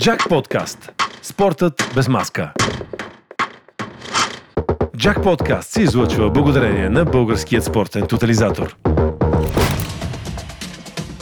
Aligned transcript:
Джак 0.00 0.28
Подкаст. 0.28 0.92
Спортът 1.22 1.92
без 1.94 2.08
маска. 2.08 2.52
Джак 4.96 5.22
Подкаст 5.22 5.70
се 5.70 5.82
излъчва 5.82 6.30
благодарение 6.30 6.88
на 6.88 7.04
Българският 7.04 7.64
спортен 7.64 8.06
тотализатор. 8.06 8.76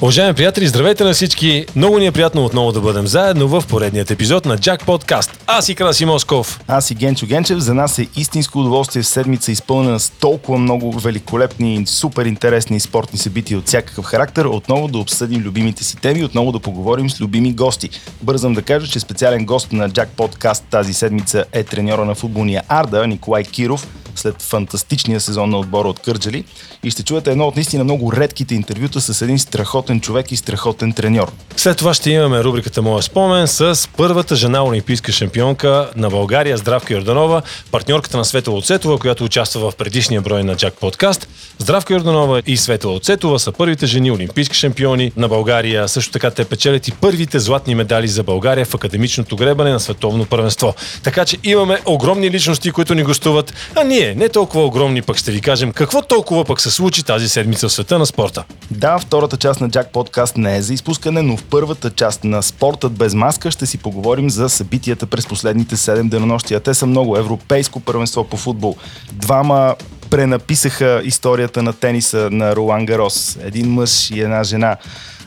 Уважаеми 0.03 0.35
приятели, 0.35 0.67
здравейте 0.67 1.05
на 1.05 1.13
всички! 1.13 1.67
Много 1.77 1.99
ни 1.99 2.07
е 2.07 2.13
приятно 2.13 2.45
отново 2.45 2.73
да 2.73 2.81
бъдем 2.81 3.07
заедно 3.07 3.49
в 3.49 3.65
поредният 3.69 4.11
епизод 4.11 4.47
на 4.47 4.59
Джак 4.59 4.87
Подкаст. 4.87 5.45
Аз 5.47 5.69
и 5.69 5.75
Краси 5.75 6.05
Москов. 6.05 6.61
Аз 6.69 6.91
и 6.91 6.95
Генчо 6.95 7.27
Генчев. 7.27 7.59
За 7.59 7.75
нас 7.75 7.99
е 7.99 8.09
истинско 8.17 8.59
удоволствие 8.59 9.03
в 9.03 9.07
седмица 9.07 9.53
изпълнена 9.53 10.01
с 10.01 10.11
толкова 10.11 10.59
много 10.59 10.93
великолепни 10.93 11.87
супер 11.87 12.27
интересни 12.27 12.81
спортни 12.81 13.19
събития 13.19 13.59
от 13.59 13.67
всякакъв 13.67 14.05
характер. 14.05 14.45
Отново 14.45 14.89
да 14.89 14.99
обсъдим 14.99 15.43
любимите 15.43 15.85
си 15.85 15.97
теми, 15.97 16.25
отново 16.25 16.53
да 16.53 16.61
поговорим 16.61 17.11
с 17.11 17.21
любими 17.21 17.53
гости. 17.53 17.91
Бързам 18.23 18.55
да 18.55 18.63
кажа, 18.63 18.87
че 18.87 19.01
специален 19.01 19.47
гост 19.47 19.73
на 19.73 19.91
Джак 19.91 20.09
Подкаст 20.09 20.65
тази 20.71 20.95
седмица 20.95 21.45
е 21.53 21.65
треньора 21.65 22.05
на 22.05 22.15
футболния 22.15 22.63
Арда 22.69 23.07
Николай 23.07 23.45
Киров 23.45 23.87
след 24.19 24.43
фантастичния 24.43 25.21
сезон 25.21 25.51
на 25.51 25.59
отбора 25.59 25.89
от 25.89 25.99
Кърджали 25.99 26.45
и 26.83 26.91
ще 26.91 27.03
чуете 27.03 27.31
едно 27.31 27.47
от 27.47 27.57
наистина 27.57 27.85
много 27.85 28.13
редките 28.13 28.55
интервюта 28.55 29.01
с 29.01 29.23
един 29.23 29.39
страхотен 29.39 29.88
човек 30.01 30.33
и 30.33 30.37
страхотен 30.37 30.93
треньор. 30.93 31.33
След 31.57 31.77
това 31.77 31.95
ще 31.95 32.11
имаме 32.11 32.45
рубриката 32.45 32.83
Моя 32.83 33.03
спомен 33.03 33.49
с 33.49 33.89
първата 33.97 34.37
жена 34.37 34.65
олимпийска 34.65 35.13
шампионка 35.13 35.91
на 35.97 36.11
България, 36.11 36.57
Здравка 36.57 36.95
Йорданова, 36.95 37.43
партньорката 37.71 38.17
на 38.17 38.25
Светла 38.25 38.55
Оцетова, 38.55 38.99
която 38.99 39.25
участва 39.25 39.71
в 39.71 39.77
предишния 39.77 40.21
брой 40.21 40.45
на 40.45 40.57
Джак 40.57 40.75
Подкаст. 40.75 41.29
Здравка 41.61 41.95
Йорданова 41.95 42.43
и 42.47 42.57
Светла 42.57 42.95
Оцетова 42.95 43.39
са 43.39 43.53
първите 43.53 43.87
жени 43.87 44.11
олимпийски 44.11 44.57
шампиони 44.57 45.13
на 45.17 45.29
България. 45.29 45.89
Също 45.89 46.13
така 46.13 46.31
те 46.31 46.45
печелят 46.45 46.89
и 46.89 46.93
първите 46.93 47.39
златни 47.39 47.75
медали 47.75 48.09
за 48.09 48.23
България 48.23 48.67
в 48.67 48.75
академичното 48.75 49.37
гребане 49.37 49.71
на 49.71 49.81
световно 49.81 50.27
първенство. 50.27 50.75
Така 51.03 51.25
че 51.25 51.37
имаме 51.45 51.79
огромни 51.87 52.31
личности, 52.31 52.71
които 52.71 52.95
ни 52.95 53.03
гостуват, 53.03 53.55
а 53.75 53.85
ние 53.85 54.15
не 54.15 54.29
толкова 54.29 54.65
огромни, 54.65 55.03
пък 55.03 55.17
ще 55.17 55.33
ви 55.33 55.41
кажем 55.41 55.73
какво 55.73 56.03
толкова 56.03 56.45
пък 56.45 56.61
се 56.61 56.71
случи 56.71 57.05
тази 57.05 57.29
седмица 57.29 57.69
в 57.69 57.73
света 57.73 57.99
на 57.99 58.07
спорта. 58.07 58.45
Да, 58.71 58.99
втората 58.99 59.37
част 59.37 59.61
на 59.61 59.71
Джак 59.71 59.93
подкаст 59.93 60.37
не 60.37 60.57
е 60.57 60.63
за 60.63 60.75
изпускане, 60.75 61.23
но 61.23 61.37
в 61.37 61.45
първата 61.45 61.91
част 61.91 62.25
на 62.25 62.43
Спортът 62.43 62.93
без 62.93 63.15
маска 63.15 63.51
ще 63.51 63.67
си 63.67 63.79
поговорим 63.79 64.31
за 64.31 64.49
събитията 64.49 65.07
през 65.07 65.27
последните 65.27 65.77
7 65.77 66.09
денонощия. 66.09 66.61
Те 66.61 66.75
са 66.75 66.87
много. 66.87 67.17
Европейско 67.17 67.81
първенство 67.81 68.25
по 68.25 68.37
футбол. 68.37 68.77
Двама 69.13 69.75
пренаписаха 70.11 71.01
историята 71.05 71.63
на 71.63 71.73
тениса 71.73 72.29
на 72.33 72.57
Ролан 72.57 72.87
Гарос. 72.87 73.39
Един 73.43 73.71
мъж 73.71 74.11
и 74.11 74.21
една 74.21 74.45
жена 74.45 74.77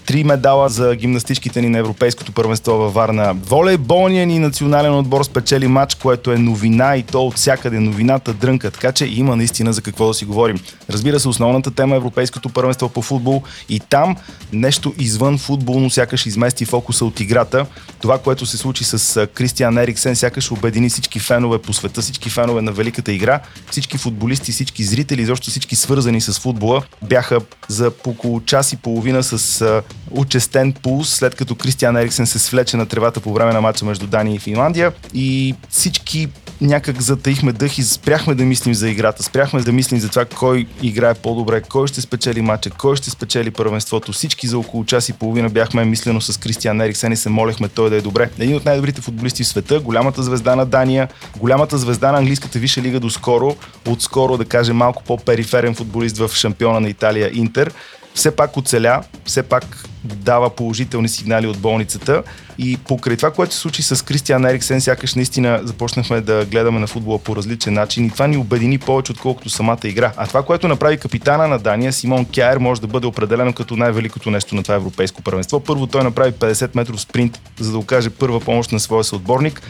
три 0.05 0.23
медала 0.23 0.69
за 0.69 0.95
гимнастичките 0.95 1.61
ни 1.61 1.69
на 1.69 1.77
Европейското 1.77 2.31
първенство 2.31 2.71
във 2.71 2.94
Варна. 2.94 3.33
Волейболният 3.33 4.27
ни 4.27 4.39
национален 4.39 4.95
отбор 4.95 5.23
спечели 5.23 5.67
матч, 5.67 5.95
което 5.95 6.31
е 6.31 6.38
новина 6.38 6.95
и 6.97 7.03
то 7.03 7.27
от 7.27 7.38
всякъде 7.38 7.80
новината 7.80 8.33
дрънка, 8.33 8.72
така 8.72 8.91
че 8.91 9.05
има 9.05 9.35
наистина 9.35 9.73
за 9.73 9.81
какво 9.81 10.07
да 10.07 10.13
си 10.13 10.25
говорим. 10.25 10.59
Разбира 10.89 11.19
се, 11.19 11.29
основната 11.29 11.72
тема 11.72 11.95
е 11.95 11.97
Европейското 11.97 12.49
първенство 12.49 12.89
по 12.89 13.02
футбол 13.02 13.44
и 13.69 13.79
там 13.79 14.16
нещо 14.53 14.94
извън 14.97 15.38
футболно 15.38 15.89
сякаш 15.89 16.25
измести 16.25 16.66
фокуса 16.66 17.05
от 17.05 17.19
играта. 17.19 17.66
Това, 18.02 18.17
което 18.17 18.45
се 18.45 18.57
случи 18.57 18.83
с 18.83 19.27
Кристиан 19.27 19.77
Ериксен, 19.77 20.16
сякаш 20.16 20.52
обедини 20.52 20.89
всички 20.89 21.19
фенове 21.19 21.57
по 21.57 21.73
света, 21.73 22.02
всички 22.02 22.29
фенове 22.29 22.61
на 22.61 22.72
великата 22.72 23.11
игра, 23.11 23.39
всички 23.72 23.97
футболисти, 23.97 24.52
всички 24.52 24.83
зрители, 24.83 25.22
изобщо 25.22 25.49
всички 25.49 25.75
свързани 25.75 26.22
с 26.22 26.39
футбола, 26.39 26.81
бяха 27.02 27.39
за 27.67 27.91
около 28.07 28.41
час 28.41 28.73
и 28.73 28.77
половина 28.77 29.23
с 29.23 29.81
учестен 30.11 30.73
пулс, 30.73 31.09
след 31.09 31.36
като 31.36 31.56
Кристиан 31.56 31.97
Ериксен 31.97 32.28
се 32.28 32.39
свлече 32.39 32.78
на 32.78 32.86
тревата 32.86 33.20
по 33.20 33.34
време 33.34 33.53
на 33.53 33.61
матча 33.61 33.86
между 33.86 34.08
Дания 34.08 34.36
и 34.36 34.39
Финландия 34.39 34.92
и 35.14 35.56
всички 35.70 36.28
някак 36.61 37.02
затаихме 37.02 37.52
дъх 37.52 37.78
и 37.78 37.84
спряхме 37.84 38.36
да 38.36 38.44
мислим 38.44 38.73
за 38.73 38.89
играта, 38.89 39.23
спряхме 39.23 39.62
да 39.62 39.72
мислим 39.72 40.00
за 40.00 40.09
това 40.09 40.25
кой 40.25 40.67
играе 40.81 41.13
по-добре, 41.13 41.62
кой 41.62 41.88
ще 41.88 42.02
спечели 42.02 42.41
матча, 42.41 42.69
кой 42.69 42.96
ще 42.96 43.09
спечели 43.09 43.52
първенството. 43.52 44.12
Всички 44.12 44.47
за 44.47 44.59
около 44.59 44.85
час 44.85 45.09
и 45.09 45.13
половина 45.13 45.50
бяхме 45.50 45.85
мислено 45.85 46.22
с 46.22 46.40
Кристиан 46.40 46.81
Ериксен 46.81 47.12
и 47.12 47.18
се 47.18 47.29
молехме 47.29 47.68
той 47.68 47.90
да 47.90 47.96
е 47.96 48.02
добре. 48.02 48.29
Един 48.40 48.56
от 48.56 48.66
най-добрите 48.66 49.02
футболисти 49.02 49.44
в 49.44 49.47
света, 49.47 49.79
голямата 49.79 50.23
звезда 50.23 50.56
на 50.56 50.66
Дания, 50.66 51.08
голямата 51.38 51.78
звезда 51.78 52.12
на 52.12 52.18
английската 52.18 52.59
виша 52.59 52.81
лига 52.81 53.00
доскоро, 53.00 53.56
отскоро 53.88 54.38
да 54.38 54.46
кажем 54.46 54.75
малко 54.75 55.03
по-периферен 55.03 55.75
футболист 55.75 56.18
в 56.18 56.31
шампиона 56.34 56.79
на 56.79 56.90
Италия 56.90 57.31
Интер 57.34 57.72
все 58.13 58.35
пак 58.35 58.57
оцеля, 58.57 59.03
все 59.25 59.44
пак 59.44 59.85
дава 60.03 60.49
положителни 60.49 61.09
сигнали 61.09 61.47
от 61.47 61.57
болницата 61.57 62.23
и 62.57 62.77
покрай 62.77 63.17
това, 63.17 63.31
което 63.31 63.53
се 63.53 63.59
случи 63.59 63.83
с 63.83 64.05
Кристиан 64.05 64.45
Ериксен, 64.45 64.81
сякаш 64.81 65.16
наистина 65.16 65.59
започнахме 65.63 66.22
да 66.22 66.45
гледаме 66.45 66.79
на 66.79 66.88
футбола 66.88 67.19
по 67.19 67.35
различен 67.35 67.73
начин 67.73 68.05
и 68.05 68.09
това 68.09 68.27
ни 68.27 68.38
обедини 68.38 68.77
повече, 68.77 69.11
отколкото 69.11 69.49
самата 69.49 69.79
игра. 69.83 70.13
А 70.17 70.27
това, 70.27 70.44
което 70.44 70.67
направи 70.67 70.97
капитана 70.97 71.47
на 71.47 71.59
Дания, 71.59 71.94
Симон 71.94 72.25
Кяер, 72.25 72.57
може 72.57 72.81
да 72.81 72.88
бъде 72.88 73.07
определено 73.07 73.53
като 73.53 73.75
най-великото 73.75 74.31
нещо 74.31 74.55
на 74.55 74.63
това 74.63 74.75
европейско 74.75 75.22
първенство. 75.22 75.59
Първо 75.59 75.88
той 75.88 76.03
направи 76.03 76.31
50 76.31 76.75
метров 76.75 77.01
спринт, 77.01 77.39
за 77.59 77.72
да 77.72 77.78
окаже 77.78 78.09
първа 78.09 78.39
помощ 78.39 78.72
на 78.72 78.79
своя 78.79 79.03
съотборник 79.03 79.61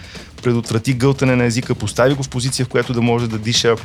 предотврати 0.42 0.94
гълтане 0.94 1.36
на 1.36 1.46
езика, 1.46 1.76
постави 1.76 2.14
го 2.14 2.24
в 2.24 2.30
позиция, 2.30 2.66
в 2.66 2.70
която 2.70 2.94
да 2.94 3.02
може 3.02 3.28
да 3.28 3.38
диша. 3.38 3.76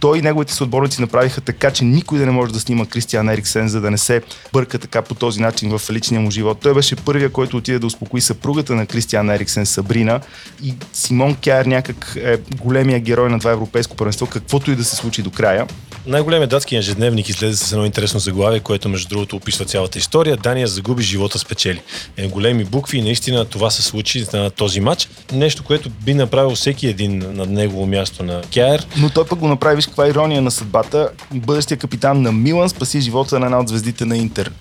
Той 0.00 0.18
и 0.18 0.22
неговите 0.22 0.54
съотборници 0.54 1.00
направиха 1.00 1.40
така, 1.40 1.70
че 1.70 1.84
никой 1.84 2.18
да 2.18 2.26
не 2.26 2.32
може 2.32 2.52
да 2.52 2.60
снима 2.60 2.86
Кристиан 2.86 3.28
Ериксен, 3.28 3.68
за 3.68 3.80
да 3.80 3.90
не 3.90 3.98
се 3.98 4.22
бърка 4.52 4.78
така 4.78 5.02
по 5.02 5.14
този 5.14 5.40
начин 5.40 5.78
в 5.78 5.90
личния 5.90 6.20
му 6.20 6.30
живот. 6.30 6.58
Той 6.62 6.74
беше 6.74 6.96
първия, 6.96 7.30
който 7.30 7.56
отиде 7.56 7.78
да 7.78 7.86
успокои 7.86 8.20
съпругата 8.20 8.74
на 8.74 8.86
Кристиан 8.86 9.30
Ериксен, 9.30 9.66
Сабрина. 9.66 10.20
И 10.62 10.74
Симон 10.92 11.36
Кяр 11.44 11.64
някак 11.66 12.16
е 12.16 12.38
големия 12.56 13.00
герой 13.00 13.30
на 13.30 13.38
това 13.38 13.50
европейско 13.52 13.96
първенство, 13.96 14.26
каквото 14.26 14.70
и 14.70 14.76
да 14.76 14.84
се 14.84 14.96
случи 14.96 15.22
до 15.22 15.30
края. 15.30 15.66
Най-големият 16.06 16.50
датски 16.50 16.76
ежедневник 16.76 17.28
излезе 17.28 17.56
с 17.56 17.72
едно 17.72 17.84
интересно 17.84 18.20
заглавие, 18.20 18.60
което 18.60 18.88
между 18.88 19.08
другото 19.08 19.36
описва 19.36 19.64
цялата 19.64 19.98
история. 19.98 20.36
Дания 20.36 20.66
загуби 20.66 21.02
живота 21.02 21.38
спечели. 21.38 21.80
Е, 22.16 22.28
големи 22.28 22.64
букви 22.64 22.98
и 22.98 23.02
наистина 23.02 23.44
това 23.44 23.70
се 23.70 23.82
случи 23.82 24.26
на 24.32 24.50
този 24.50 24.80
матч. 24.80 25.08
Нещо, 25.32 25.64
което 25.64 25.90
би 26.06 26.14
направил 26.14 26.50
всеки 26.50 26.86
един 26.86 27.18
на 27.18 27.46
негово 27.46 27.86
място 27.86 28.22
на 28.22 28.42
Кяер. 28.54 28.86
Но 28.96 29.10
той 29.10 29.26
пък 29.26 29.38
го 29.38 29.48
направи, 29.48 29.76
виж 29.76 29.86
каква 29.86 30.08
ирония 30.08 30.42
на 30.42 30.50
съдбата. 30.50 31.08
Бъдещия 31.34 31.78
капитан 31.78 32.22
на 32.22 32.32
Милан 32.32 32.68
спаси 32.68 33.00
живота 33.00 33.38
на 33.38 33.46
една 33.46 33.60
от 33.60 33.68
звездите 33.68 34.04
на 34.04 34.16
Интер. 34.16 34.52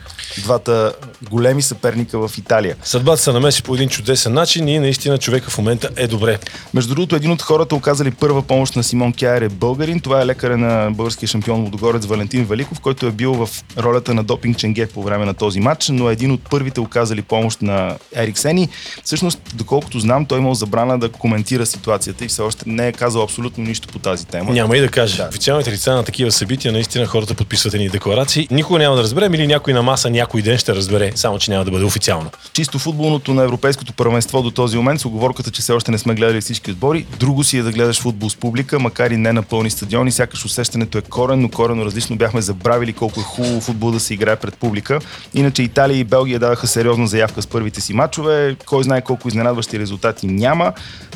Двата 0.44 0.94
големи 1.32 1.62
съперника 1.62 2.28
в 2.28 2.38
Италия. 2.38 2.76
Съдбата 2.84 3.22
се 3.22 3.32
намеси 3.32 3.64
по 3.64 3.76
един 3.76 3.90
чудесен 3.90 4.34
начин 4.34 4.68
и 4.68 4.80
наистина 4.80 5.18
човека 5.18 5.52
в 5.52 5.58
момента 5.58 5.90
е 5.96 6.08
добре. 6.08 6.40
Между 6.74 6.96
другото, 6.96 7.16
един 7.16 7.32
от 7.32 7.42
хората, 7.42 7.76
оказали 7.76 8.12
първа 8.12 8.42
помощ 8.42 8.76
на 8.76 8.84
Симон 8.84 9.14
Кяер 9.14 9.42
е 9.42 9.50
българин. 9.50 10.00
Това 10.00 10.22
е 10.22 10.26
лекаря 10.26 10.58
на 10.58 10.92
българския 10.92 11.28
шампион 11.28 11.64
Водогорец 11.64 12.06
Валентин 12.06 12.46
Великов, 12.46 12.80
който 12.80 13.06
е 13.06 13.12
бил 13.12 13.34
в 13.34 13.50
ролята 13.78 14.14
на 14.14 14.24
допинг 14.24 14.58
Ченге 14.58 14.88
по 14.88 15.04
време 15.04 15.26
на 15.26 15.34
този 15.34 15.60
матч, 15.60 15.90
но 15.90 16.10
е 16.10 16.14
един 16.14 16.32
от 16.32 16.50
първите 16.50 16.80
оказали 16.80 17.22
помощ 17.22 17.62
на 17.62 17.98
Ериксени. 18.16 18.70
Всъщност, 19.04 19.40
доколкото 19.54 20.00
знам, 20.00 20.26
той 20.26 20.40
имал 20.40 20.54
забрана 20.54 21.00
да 21.00 21.10
коментира 21.10 21.35
ситуацията 21.66 22.26
и 22.26 22.28
все 22.28 22.42
още 22.42 22.64
не 22.68 22.88
е 22.88 22.92
казал 22.92 23.24
абсолютно 23.24 23.64
нищо 23.64 23.88
по 23.88 24.00
тази 24.00 24.26
тема. 24.26 24.54
Няма 24.54 24.78
и 24.78 24.82
да 24.82 24.88
каже. 24.88 25.18
Да. 25.18 25.28
Официалните 25.28 25.72
лица 25.72 25.94
на 25.94 26.04
такива 26.04 26.32
събития 26.32 26.72
наистина 26.72 27.06
хората 27.06 27.34
подписват 27.34 27.74
едни 27.74 27.90
декларации. 27.90 28.48
Никога 28.52 28.80
няма 28.80 28.96
да 28.96 29.04
разберем 29.04 29.34
или 29.34 29.48
някой 29.48 29.74
на 29.74 29.84
маса 29.84 30.10
някой 30.10 30.42
ден 30.42 30.58
ще 30.58 30.76
разбере, 30.76 31.12
само 31.16 31.40
че 31.40 31.52
няма 31.52 31.66
да 31.66 31.72
бъде 31.72 31.86
официално. 31.86 32.30
Чисто 32.54 32.80
футболното 32.80 33.34
на 33.34 33.44
европейското 33.44 33.94
първенство 33.94 34.42
до 34.42 34.52
този 34.52 34.78
момент 34.78 35.02
с 35.02 35.06
оговорката, 35.06 35.52
че 35.52 35.62
все 35.62 35.74
още 35.74 35.92
не 35.92 35.98
сме 35.98 36.16
гледали 36.16 36.42
всички 36.42 36.72
отбори. 36.72 37.06
Друго 37.20 37.44
си 37.44 37.58
е 37.58 37.64
да 37.64 37.72
гледаш 37.72 38.02
футбол 38.02 38.30
с 38.30 38.36
публика, 38.36 38.80
макар 38.80 39.12
и 39.12 39.18
не 39.18 39.34
на 39.34 39.44
пълни 39.44 39.70
стадиони, 39.70 40.12
сякаш 40.12 40.46
усещането 40.46 40.98
е 40.98 41.02
коренно, 41.02 41.52
коренно 41.52 41.86
различно. 41.86 42.16
Бяхме 42.16 42.42
забравили 42.42 42.94
колко 42.94 43.20
е 43.20 43.24
хубаво 43.24 43.62
футбол 43.62 43.92
да 43.92 44.00
се 44.00 44.14
играе 44.14 44.36
пред 44.36 44.56
публика. 44.58 45.00
Иначе 45.34 45.64
Италия 45.64 45.98
и 45.98 46.04
Белгия 46.04 46.40
дадаха 46.40 46.68
сериозна 46.68 47.08
заявка 47.08 47.42
с 47.42 47.48
първите 47.48 47.82
си 47.82 47.94
матчове. 47.94 48.56
Кой 48.66 48.84
знае 48.84 49.02
колко 49.02 49.28
изненадващи 49.28 49.80
резултати 49.80 50.28
няма. 50.28 50.74